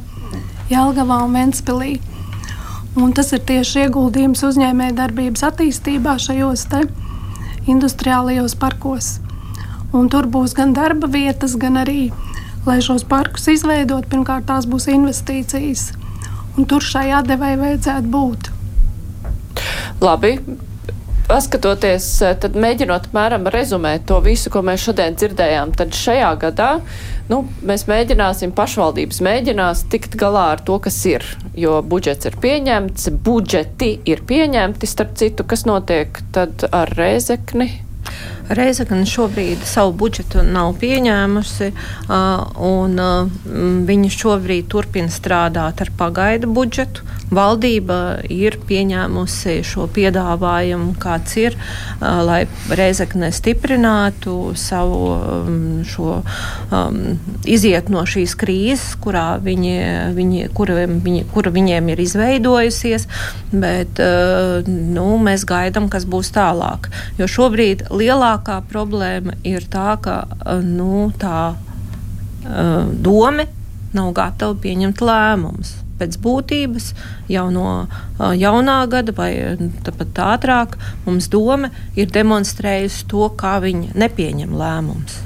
[0.70, 1.98] Jelgavā un Ventspilī.
[2.96, 6.64] Un tas ir tieši ieguldījums uzņēmējdarbības attīstībā šajos
[7.68, 9.10] industriālajos parkos.
[9.92, 12.14] Un tur būs gan darba vietas, gan arī,
[12.64, 15.90] lai šos parkus izveidot, pirmkārt tās būs investīcijas.
[16.56, 18.50] Un tur šai atdevai vajadzētu būt.
[20.00, 20.38] Labi,
[21.30, 22.08] paskatoties,
[22.42, 26.70] tad mēģinot apmēram rezumēt to visu, ko mēs šodien dzirdējām, tad šajā gadā
[27.32, 31.26] nu, mēs mēģināsim, pašvaldības mēģinās tikt galā ar to, kas ir.
[31.58, 37.72] Jo budžets ir pieņemts, budžeti ir pieņemti, starp citu, kas notiek tad ar Rēzekni.
[38.50, 41.72] Reizekne šobrīd savu budžetu nav pieņēmusi,
[42.70, 43.00] un
[43.88, 47.06] viņi šobrīd turpina strādāt ar pagaidu budžetu.
[47.34, 51.58] Valdība ir pieņēmusi šo piedāvājumu, kāds ir,
[52.00, 55.00] lai Reizekne stiprinātu savu
[55.90, 56.20] šo,
[56.70, 57.00] um,
[57.50, 59.74] iziet no šīs krīzes, kurā viņi,
[60.14, 63.08] viņi, kura, viņi, kura viņiem ir izveidojusies,
[63.52, 64.02] bet
[64.70, 66.92] nu, mēs gaidām, kas būs tālāk.
[67.18, 67.88] Jo šobrīd
[68.36, 70.28] lielākā problēma ir tā, ka
[70.64, 71.56] nu, tā
[73.02, 73.46] doma
[73.94, 76.94] nav gatava pieņemt lēmumus pēc būtības
[77.30, 79.56] jau no uh, jaunā gada vai
[79.86, 80.76] pat ātrāk
[81.06, 85.22] mums doma ir demonstrējusi to, kā viņi nepieņem lēmumus.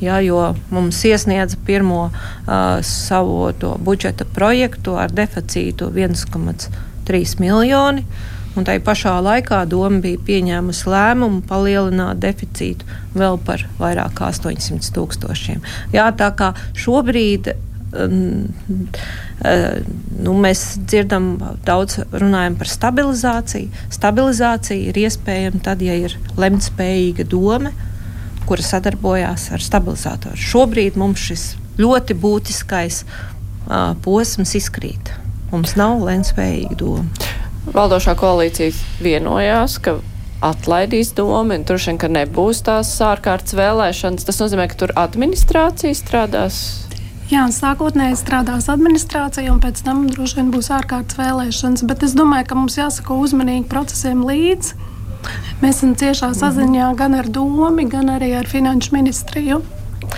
[0.00, 8.04] Ja, jo mums iesniedza pirmo uh, savu budžeta projektu ar deficītu 1,3 miljoni.
[8.58, 14.90] Un tai pašā laikā doma bija pieņēmusi lēmumu palielināt deficītu vēl par vairāk kā 800
[14.96, 15.62] tūkstošiem.
[15.94, 17.52] Jā, tā kā šobrīd
[20.20, 21.30] nu, mēs dzirdam
[21.66, 23.70] daudz runājam par stabilizāciju.
[23.90, 27.72] Stabilizācija ir iespējama tad, ja ir lemtspējīga doma,
[28.46, 30.38] kura sadarbojās ar stabilizatoru.
[30.38, 31.44] Šobrīd mums šis
[31.80, 35.12] ļoti būtiskais uh, posms izkrīt.
[35.50, 37.38] Mums nav lemtspējīga doma.
[37.74, 39.98] Valdošā koalīcija vienojās, ka
[40.42, 44.26] atlaidīs domu, un tur šodien, ka nebūs tās ārkārtas vēlēšanas.
[44.26, 46.62] Tas nozīmē, ka tur administrācija strādās
[47.30, 51.84] Jā, sākotnēji strādās administrācija, un pēc tam droši vien būs ārkārtas vēlēšanas.
[51.86, 54.74] Bet es domāju, ka mums jāsako uzmanīgi procesiem līdzi.
[55.60, 59.60] Mēs esam ciešā saziņā gan ar domu, gan arī ar finanšu ministriju.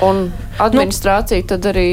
[0.00, 1.90] Un administrācija nu, tad arī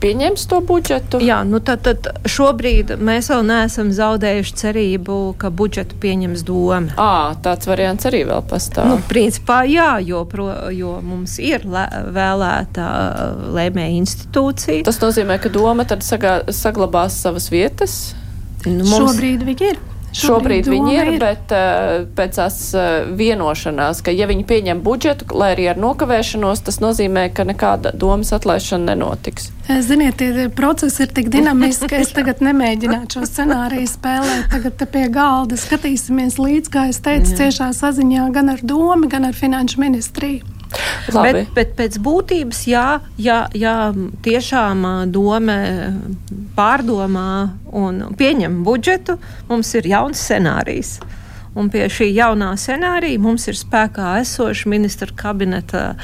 [0.00, 1.20] pieņems to budžetu?
[1.24, 6.94] Jā, nu tad, tad šobrīd mēs vēl neesam zaudējuši cerību, ka budžetu pieņems doma.
[7.00, 8.88] À, tāds variants arī vēl pastāv.
[8.90, 11.86] Nu, principā jā, jo, pro, jo mums ir lē,
[12.16, 12.88] vēlēta
[13.56, 14.86] lēmēja institūcija.
[14.88, 18.00] Tas nozīmē, ka doma tad sagā, saglabās savas vietas?
[18.66, 18.96] Nu, mums...
[18.96, 19.80] Šobrīd viņi ir.
[20.16, 25.28] Šobrīd viņi ir, ir, bet uh, pēc tās uh, vienošanās, ka ja viņi pieņem budžetu,
[25.38, 29.50] lai arī ar nokavēšanos, tas nozīmē, ka nekāda domas atlaišana nenotiks.
[29.86, 34.48] Ziniet, tie procesi ir tik dinamiski, ka es tagad nemēģināšu šo scenāriju spēlēt.
[34.50, 39.36] Tagad pie galda skatīsimies līdz, kā es teicu, ciešā saziņā gan ar domu, gan ar
[39.36, 40.59] finanšu ministriju.
[41.10, 41.32] Labi.
[41.32, 42.86] Bet, bet pēc būtības, jā,
[43.18, 43.76] jā, jā
[44.24, 45.56] tiešām doma
[46.56, 47.30] pārdomā
[47.80, 49.18] un pieņem budžetu,
[49.50, 50.98] mums ir jauns scenārijs.
[51.58, 55.96] Un pie šī jaunā scenārija mums ir spēkā esošs ministra kabineta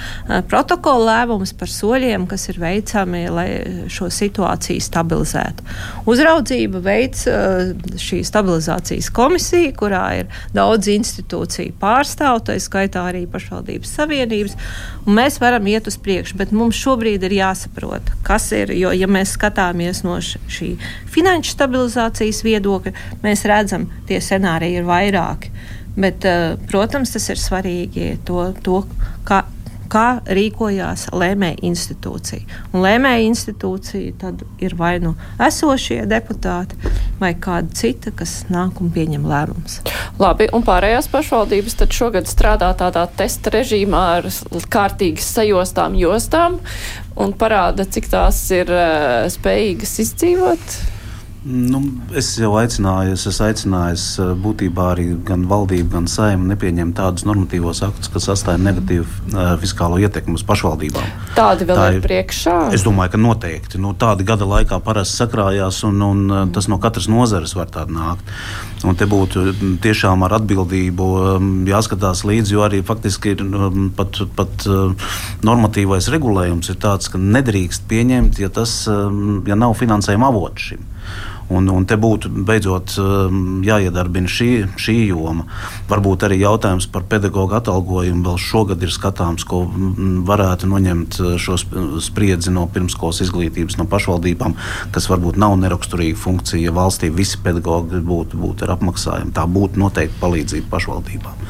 [0.51, 3.49] protokola lēmums par soļiem, kas ir veicami, lai
[3.92, 5.66] šo situāciju stabilizētu.
[6.11, 7.28] Uzraudzība veids
[8.03, 14.59] šī stabilizācijas komisija, kurā ir daudz institūciju pārstāv, tā skaitā arī pašvaldības savienības,
[15.07, 19.07] un mēs varam iet uz priekšu, bet mums šobrīd ir jāsaprot, kas ir, jo ja
[19.07, 20.74] mēs skatāmies no šī
[21.14, 25.51] finanšu stabilizācijas viedokļa, mēs redzam, tie scenāriji ir vairāk vairāki.
[25.97, 28.84] Bet, eh, protams, tas ir svarīgi to, to
[29.24, 29.45] kā,
[29.89, 32.43] kā rīkojās lēmēja institūcija.
[32.74, 36.76] Un lēmēja institūcija tad ir vai nu esošie deputāti,
[37.18, 39.80] vai kāda cita, kas nāk un pieņem lēmumus.
[40.18, 44.28] Labi, un pārējās pašvaldības tad šogad strādā tādā testa režīmā ar
[44.68, 46.61] kārtīgas sajostām jostām
[47.16, 50.95] un parāda, cik tās ir uh, spējīgas izdzīvot.
[51.47, 51.78] Nu,
[52.18, 57.22] es jau aicināju, es esmu aicinājis eh, būtībā arī gan valdību, gan saimnu nepieņemt tādus
[57.28, 61.07] normatīvos aktus, kas atstāja negatīvu uh, fiskālo ietekmi uz pašvaldībām.
[61.36, 62.55] Tādi vēl Tā ir priekšā?
[62.74, 63.78] Es domāju, ka noteikti.
[63.78, 66.51] Nu, tādi gada laikā parasti sakrājās, un, un mm.
[66.57, 68.34] tas no katras nozares var tādu nākt.
[68.82, 69.47] Un te būtu
[69.86, 75.14] tiešām ar atbildību um, jāskatās līdzi, jo arī faktiski ir um, pat, pat uh,
[75.47, 80.84] normatīvais regulējums ir tāds, ka nedrīkst pieņemt, ja, tas, um, ja nav finansējuma avots šim.
[81.47, 84.49] Un, un te būtu beidzot um, jāiedarbina šī,
[84.82, 85.44] šī joma.
[85.86, 89.62] Varbūt arī jautājums par pedagoģu atalgojumu vēl šogad ir skatāms, ko
[90.26, 91.59] varētu noņemt uh, šo
[92.03, 94.57] spriedzi no pirmskolas izglītības, no pašvaldībām,
[94.94, 96.64] kas varbūt nav neraksturīga funkcija.
[96.66, 101.44] Ja valstī visi pedagoģi būtu, būtu ar apmaksājumu, tā būtu noteikti palīdzība pašvaldībām.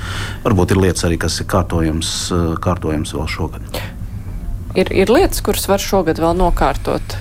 [0.45, 3.81] Varbūt ir lietas arī, kas ir kārtojams, uh, kārtojams vēl šogad.
[4.77, 7.17] Ir, ir lietas, kuras var šogad vēl nokārtot.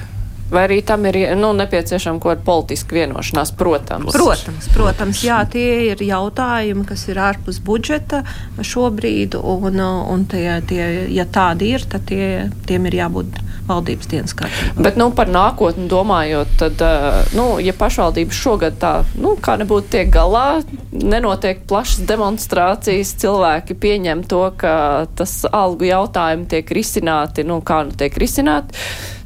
[0.52, 4.14] Vai arī tam ir nu, nepieciešama kaut kāda politiska vienošanās, protams?
[4.14, 8.22] Protams, protams, jā, tie ir jautājumi, kas ir ārpus budžeta
[8.62, 14.36] šobrīd, un, un tie, tie, ja tādi ir, tad tie, tiem ir jābūt valdības dienas
[14.38, 14.86] kārtībā.
[14.86, 16.86] Bet nu, par nākotni domājot, tad,
[17.34, 20.62] nu, ja pašvaldības šogad tā, nu, kā nebūtu tiek galā,
[20.93, 24.78] nenotiek plašas demonstrācijas, cilvēki pieņem to, ka
[25.18, 28.78] tas algu jautājumi tiek risināti, nu, kā nu tiek risināti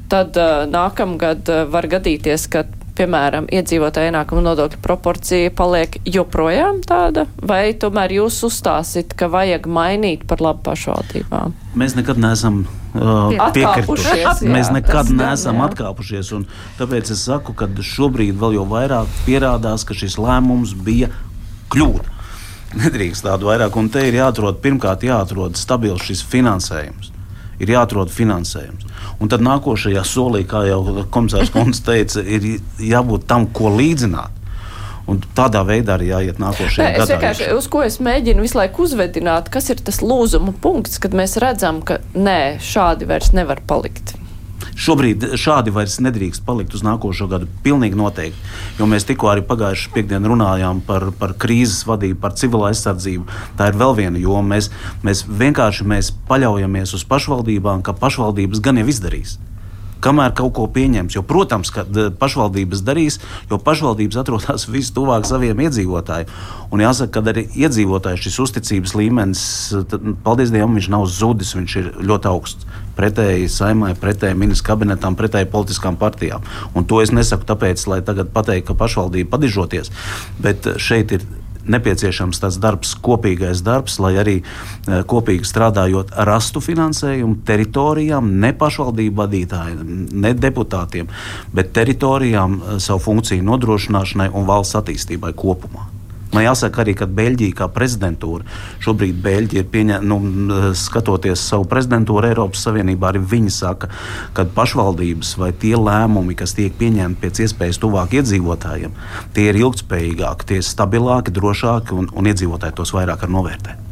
[0.09, 2.65] tad uh, nākamgad uh, var gadīties, ka,
[2.99, 10.25] piemēram, iedzīvotāja ienākuma nodokļa proporcija paliek joprojām tāda, vai tomēr jūs uzstāsit, ka vajag mainīt
[10.27, 11.55] par labu pašvaldībām?
[11.79, 14.49] Mēs nekad neesam uh, piekrituši.
[14.51, 15.69] Mēs nekad neesam jā.
[15.69, 16.33] atkāpušies.
[16.81, 21.13] Tāpēc es saku, ka šobrīd vēl jau vairāk pierādās, ka šis lēmums bija
[21.71, 22.17] kļūda.
[22.79, 27.15] Nedrīkst tādu vairāk, un te ir jāatrod pirmkārt jāatrod stabils šis finansējums.
[27.59, 28.85] Ir jāatrod finansējums.
[29.19, 34.35] Un tad nākošajā solī, kā jau komisārs Kungs teica, ir jābūt tam, ko līdzināt.
[35.09, 37.07] Un tādā veidā arī jāiet nākošajā gadā.
[37.15, 41.39] Vienkārši, uz ko es mēģinu visu laiku uzvedināt, kas ir tas lūzuma punkts, kad mēs
[41.41, 44.18] redzam, ka nē, šādi vairs nevar palikt.
[44.79, 47.49] Šobrīd šādi vairs nedrīkst palikt uz nākošo gadu.
[47.65, 48.53] Pilnīgi noteikti.
[48.79, 53.27] Jo mēs tikko arī pagājušajā piekdienā runājām par, par krīzes vadību, par civilo aizsardzību.
[53.59, 54.55] Tā ir vēl viena joma.
[54.55, 54.71] Mēs,
[55.03, 59.37] mēs vienkārši mēs paļaujamies uz pašvaldībām, ka pašvaldības gan jau izdarīs
[60.03, 61.17] kamēr kaut ko pieņems.
[61.17, 61.85] Jo, protams, ka
[62.19, 63.19] pašvaldības darīs,
[63.51, 66.31] jo pašvaldības atrodas vistuvāk saviem iedzīvotājiem.
[66.69, 69.41] Un jāsaka, ka arī iedzīvotāju šis uzticības līmenis,
[70.25, 72.69] paldies Dievam, viņš nav zudis, viņš ir ļoti augsts.
[72.99, 76.45] Pretēji saimai, pretēji ministra kabinetam, pretēji politiskām partijām.
[76.75, 79.93] Un to es nesaku tāpēc, lai tagad pateiktu, ka pašvaldība padižoties,
[80.43, 81.23] bet šeit ir
[81.69, 89.21] nepieciešams tas darbs, kopīgais darbs, lai arī e, kopīgi strādājot rastu finansējumu teritorijām, ne pašvaldību
[89.21, 89.85] vadītājiem,
[90.25, 91.11] ne deputātiem,
[91.53, 95.98] bet teritorijām e, savu funkciju nodrošināšanai un valsts attīstībai kopumā.
[96.29, 98.45] Man jāsaka arī, ka Beļģija kā prezidentūra
[98.85, 103.89] šobrīd Beļģija ir pieņēmusi, nu, skatoties savu prezidentūru Eiropas Savienībā, arī viņi saka,
[104.37, 108.93] ka pašvaldības vai tie lēmumi, kas tiek pieņemti pēc iespējas tuvāk iedzīvotājiem,
[109.33, 113.85] tie ir ilgspējīgāki, tie ir stabilāki, drošāki un, un iedzīvotāji tos vairāk var novērtēt.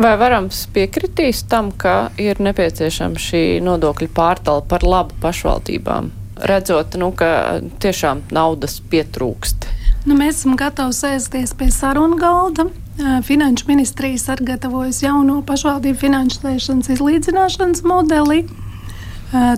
[0.00, 6.10] Vai varam piekritīs tam, ka ir nepieciešama šī nodokļu pārtala par labu pašvaldībām,
[6.50, 9.68] redzot, nu, ka tiešām naudas pietrūkst?
[10.08, 12.64] Nu, mēs esam gatavi sēsties pie sarunu galda.
[13.24, 18.46] Finanšu ministrija sagatavojas jauno pašvaldību finansēšanas izlīdzināšanas modeli.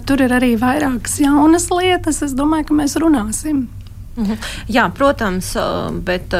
[0.06, 2.24] Tur ir arī vairākas jaunas lietas.
[2.26, 3.68] Es domāju, ka mēs runāsim.
[4.68, 5.54] Jā, protams,
[6.04, 6.34] bet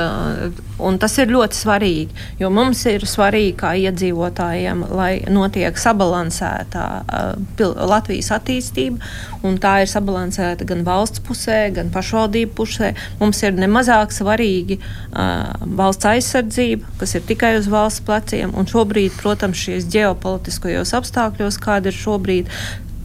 [1.00, 2.24] tas ir ļoti svarīgi.
[2.42, 6.82] Jo mums ir svarīgi, kā iedzīvotājiem, lai notiek sabalansēta
[7.56, 9.00] Latvijas attīstība.
[9.62, 12.92] Tā ir sabalansēta gan valsts pusē, gan pašvaldību pusē.
[13.22, 14.76] Mums ir nemazāk svarīgi
[15.80, 18.52] valsts aizsardzība, kas ir tikai uz valsts pleciem.
[18.68, 22.52] Šobrīd, protams, šīs ģeopolitiskajos apstākļos, kāda ir šobrīd,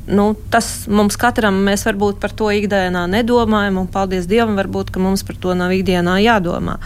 [0.08, 5.24] nu, tas mums katram, mēs varbūt par to ikdienā nedomājam, un paldies Dievam, varbūt mums
[5.28, 6.78] par to nav ikdienā jādomā.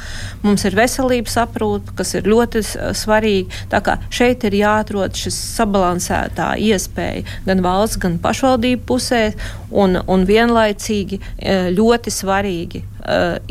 [0.43, 2.63] Mums ir veselības aprūpe, kas ir ļoti
[2.97, 3.63] svarīga.
[3.71, 9.23] Tā kā šeit ir jāatrod šis sabalansētā iespēja gan valsts, gan pašvaldību pusē,
[9.71, 12.83] un, un vienlaicīgi e, ļoti svarīgi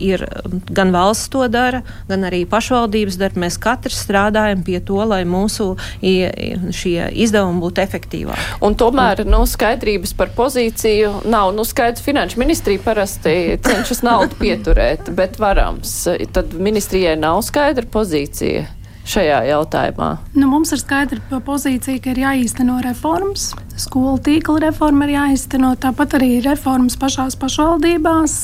[0.01, 0.25] ir
[0.71, 3.41] gan valsts to dara, gan arī pašvaldības dara.
[3.41, 8.49] Mēs katrs strādājam pie to, lai mūsu šie izdevumi būtu efektīvāki.
[8.67, 11.55] Un tomēr nu, skaidrības par pozīciju nav.
[11.57, 15.95] Nu, skaidrs, finanšu ministrija parasti cenšas naudu pieturēt, bet varams.
[16.35, 18.67] Tad ministrijai nav skaidra pozīcija
[19.11, 20.11] šajā jautājumā?
[20.37, 23.51] Nu, mums ir skaidra pozīcija, ka ir jāīsteno reformas.
[23.81, 28.43] Skolu tīkla reforma ir jāīsteno, tāpat arī reformas pašās pašvaldībās.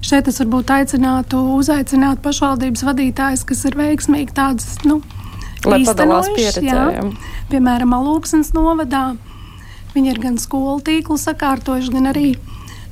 [0.00, 5.02] Šeit es varbūt aicinātu uzaicināt pašvaldības vadītājus, kas ir veiksmīgi tādas nu,
[5.68, 7.10] Lai padalās pieredzē.
[7.50, 9.10] Piemēram, Alūksnes novadā
[9.92, 12.30] viņi ir gan skolu tīklu sakārtojuši, gan arī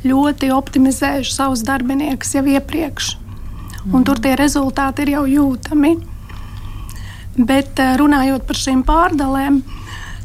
[0.05, 3.15] ļoti optimizējuši savus darbiniekus jau iepriekš.
[3.95, 5.95] Un tur tie rezultāti ir jau jūtami.
[7.39, 9.63] Bet eh, runājot par šīm pārdalēm,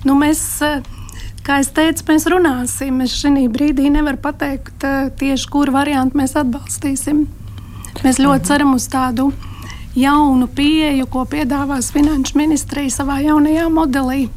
[0.03, 0.81] nu mēs eh,
[1.43, 3.01] Kā jau teicu, mēs runāsim.
[3.03, 7.25] Es šī brīdī nevaru pateikt uh, tieši, kuru variantu mēs atbalstīsim.
[8.03, 9.27] Mēs ļoti ceram uz tādu
[9.99, 14.29] jaunu pieeju, ko piedāvās Finanšu ministrija savā jaunajā modelī.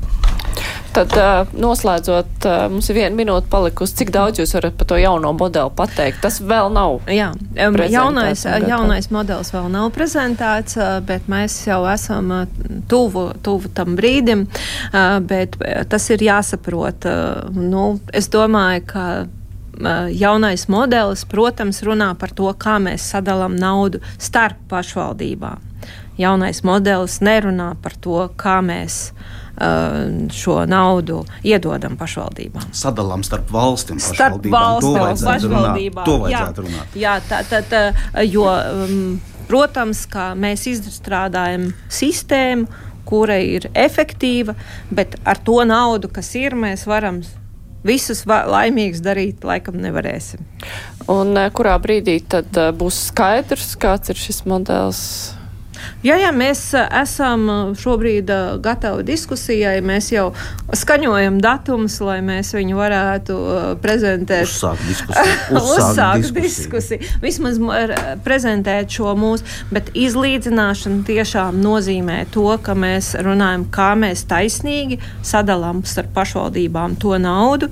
[0.97, 1.13] Tad
[1.53, 3.99] noslēdzot, mums ir viena minūte palikusi.
[3.99, 6.23] Cik daudz jūs varat par to jauno modeli pateikt?
[6.25, 7.03] Tas vēl nav.
[7.13, 7.27] Jā,
[7.93, 12.33] jaunais, jaunais modelis vēl nav prezentēts, bet mēs jau esam
[12.89, 14.47] tuvu, tuvu tam brīdim.
[15.29, 15.61] Bet
[15.93, 17.05] tas ir jāsaprot.
[17.53, 17.87] Nu,
[18.17, 19.07] es domāju, ka
[20.17, 25.61] jaunais modelis, protams, runā par to, kā mēs sadalām naudu starp pašvaldībām.
[26.17, 29.46] Jaunais modelis nerunā par to, kā mēs Uh,
[30.37, 32.69] šo naudu iedodam pašvaldībām.
[32.77, 36.05] Sadalām starp valstīm, starp valstīm un pašvaldībām.
[36.09, 36.99] To vajadzētu runāt.
[36.99, 37.83] Jā, tā, tā, tā,
[38.29, 39.17] jo, um,
[39.49, 42.69] protams, ka mēs izstrādājam sistēmu,
[43.07, 44.57] kura ir efektīva,
[44.91, 47.23] bet ar to naudu, kas ir, mēs varam
[47.87, 50.43] visus laimīgus darīt, laikam nevarēsim.
[51.13, 55.03] Un uh, kurā brīdī tad uh, būs skaidrs, kāds ir šis modelis?
[56.07, 57.47] Jā, jā, mēs esam
[57.78, 58.30] šobrīd
[58.62, 59.78] gatavi diskusijai.
[59.87, 60.28] Mēs jau
[60.76, 63.39] skaņojam datumus, lai mēs viņu varētu
[63.82, 64.47] prezentēt.
[64.49, 65.37] Uzsākt diskusiju.
[65.61, 67.01] Uzsākt Uzsākt diskusiju.
[67.01, 67.20] diskusiju.
[67.22, 67.61] Vismaz
[68.24, 75.84] prezentēt šo mūsu, bet izlīdzināšana tiešām nozīmē to, ka mēs runājam, kā mēs taisnīgi sadalām
[75.87, 77.70] starp pašvaldībām to naudu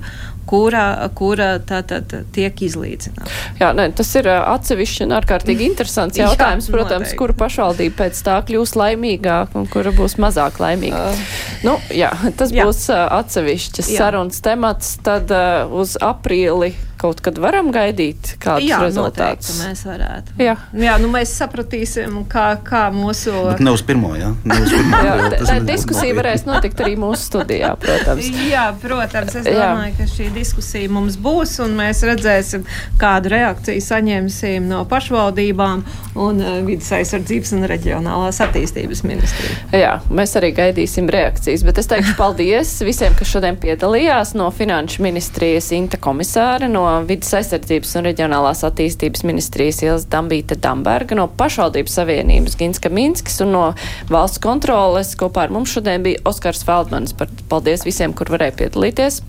[0.49, 0.85] kura,
[1.17, 3.31] kura tātad tiek izlīdzināta.
[3.59, 7.19] Jā, ne, tas ir atsevišķi un ārkārtīgi interesants jautājums, jā, protams, noteikti.
[7.21, 11.03] kura pašvaldība pēc tā kļūs laimīgāk un kura būs mazāk laimīga.
[11.11, 11.37] Uh,
[11.67, 12.67] nu, jā, tas jā.
[12.67, 18.79] būs uh, atsevišķis sarunas temats, tad uh, uz aprīli kaut kad varam gaidīt kādus Jā,
[18.83, 19.59] rezultātus?
[19.59, 20.35] Jā, mēs varētu.
[20.41, 20.55] Jā.
[20.85, 23.33] Jā, nu mēs sapratīsim, kā, kā mūsu.
[23.51, 24.31] Bet ne uz pirmo, jā?
[24.47, 28.29] Ne uz pirmo, jā, jā tā diskusija varēs notikt arī mūsu studijā, protams.
[28.55, 29.33] Jā, protams.
[29.39, 29.97] Es domāju, jā.
[29.97, 32.65] ka šī diskusija mums būs, un mēs redzēsim,
[33.01, 35.83] kādu reakciju saņemsim no pašvaldībām
[36.21, 39.57] un uh, vidas aizsardzības un reģionālās attīstības ministrija.
[39.75, 45.03] Jā, mēs arī gaidīsim reakcijas, bet es teikšu paldies visiem, kas šodien piedalījās no Finanšu
[45.05, 51.97] ministrijas Inta komisāra, no Vides aizsardzības un reģionālās attīstības ministrijas Ilza Dambīta Damberga, no pašvaldības
[51.99, 53.63] savienības Ginska Minskis un no
[54.11, 57.15] valsts kontroles kopā ar mums šodien bija Oskars Feldmanis.
[57.49, 59.21] Paldies visiem, kur varēja piedalīties.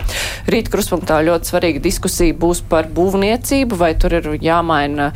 [0.52, 5.10] Rīt kruspunktā ļoti svarīga diskusija būs par būvniecību, vai tur ir jāmaina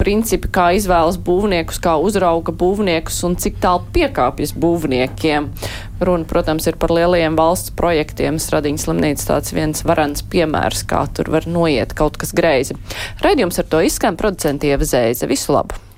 [0.00, 5.50] principi, kā izvēlas būvniekus, kā uzrauga būvniekus un cik tālu piekāpjas būvniekiem.
[6.04, 8.40] Runa, protams, ir par lielajiem valsts projektiem.
[8.42, 12.76] Stradiņas slimnīca tāds viens varants piemērs, kā tur var noiet kaut kas greizi.
[13.24, 15.30] Raidījums ar to izskan producenti Ieva Zēze.
[15.30, 15.93] Visu labu!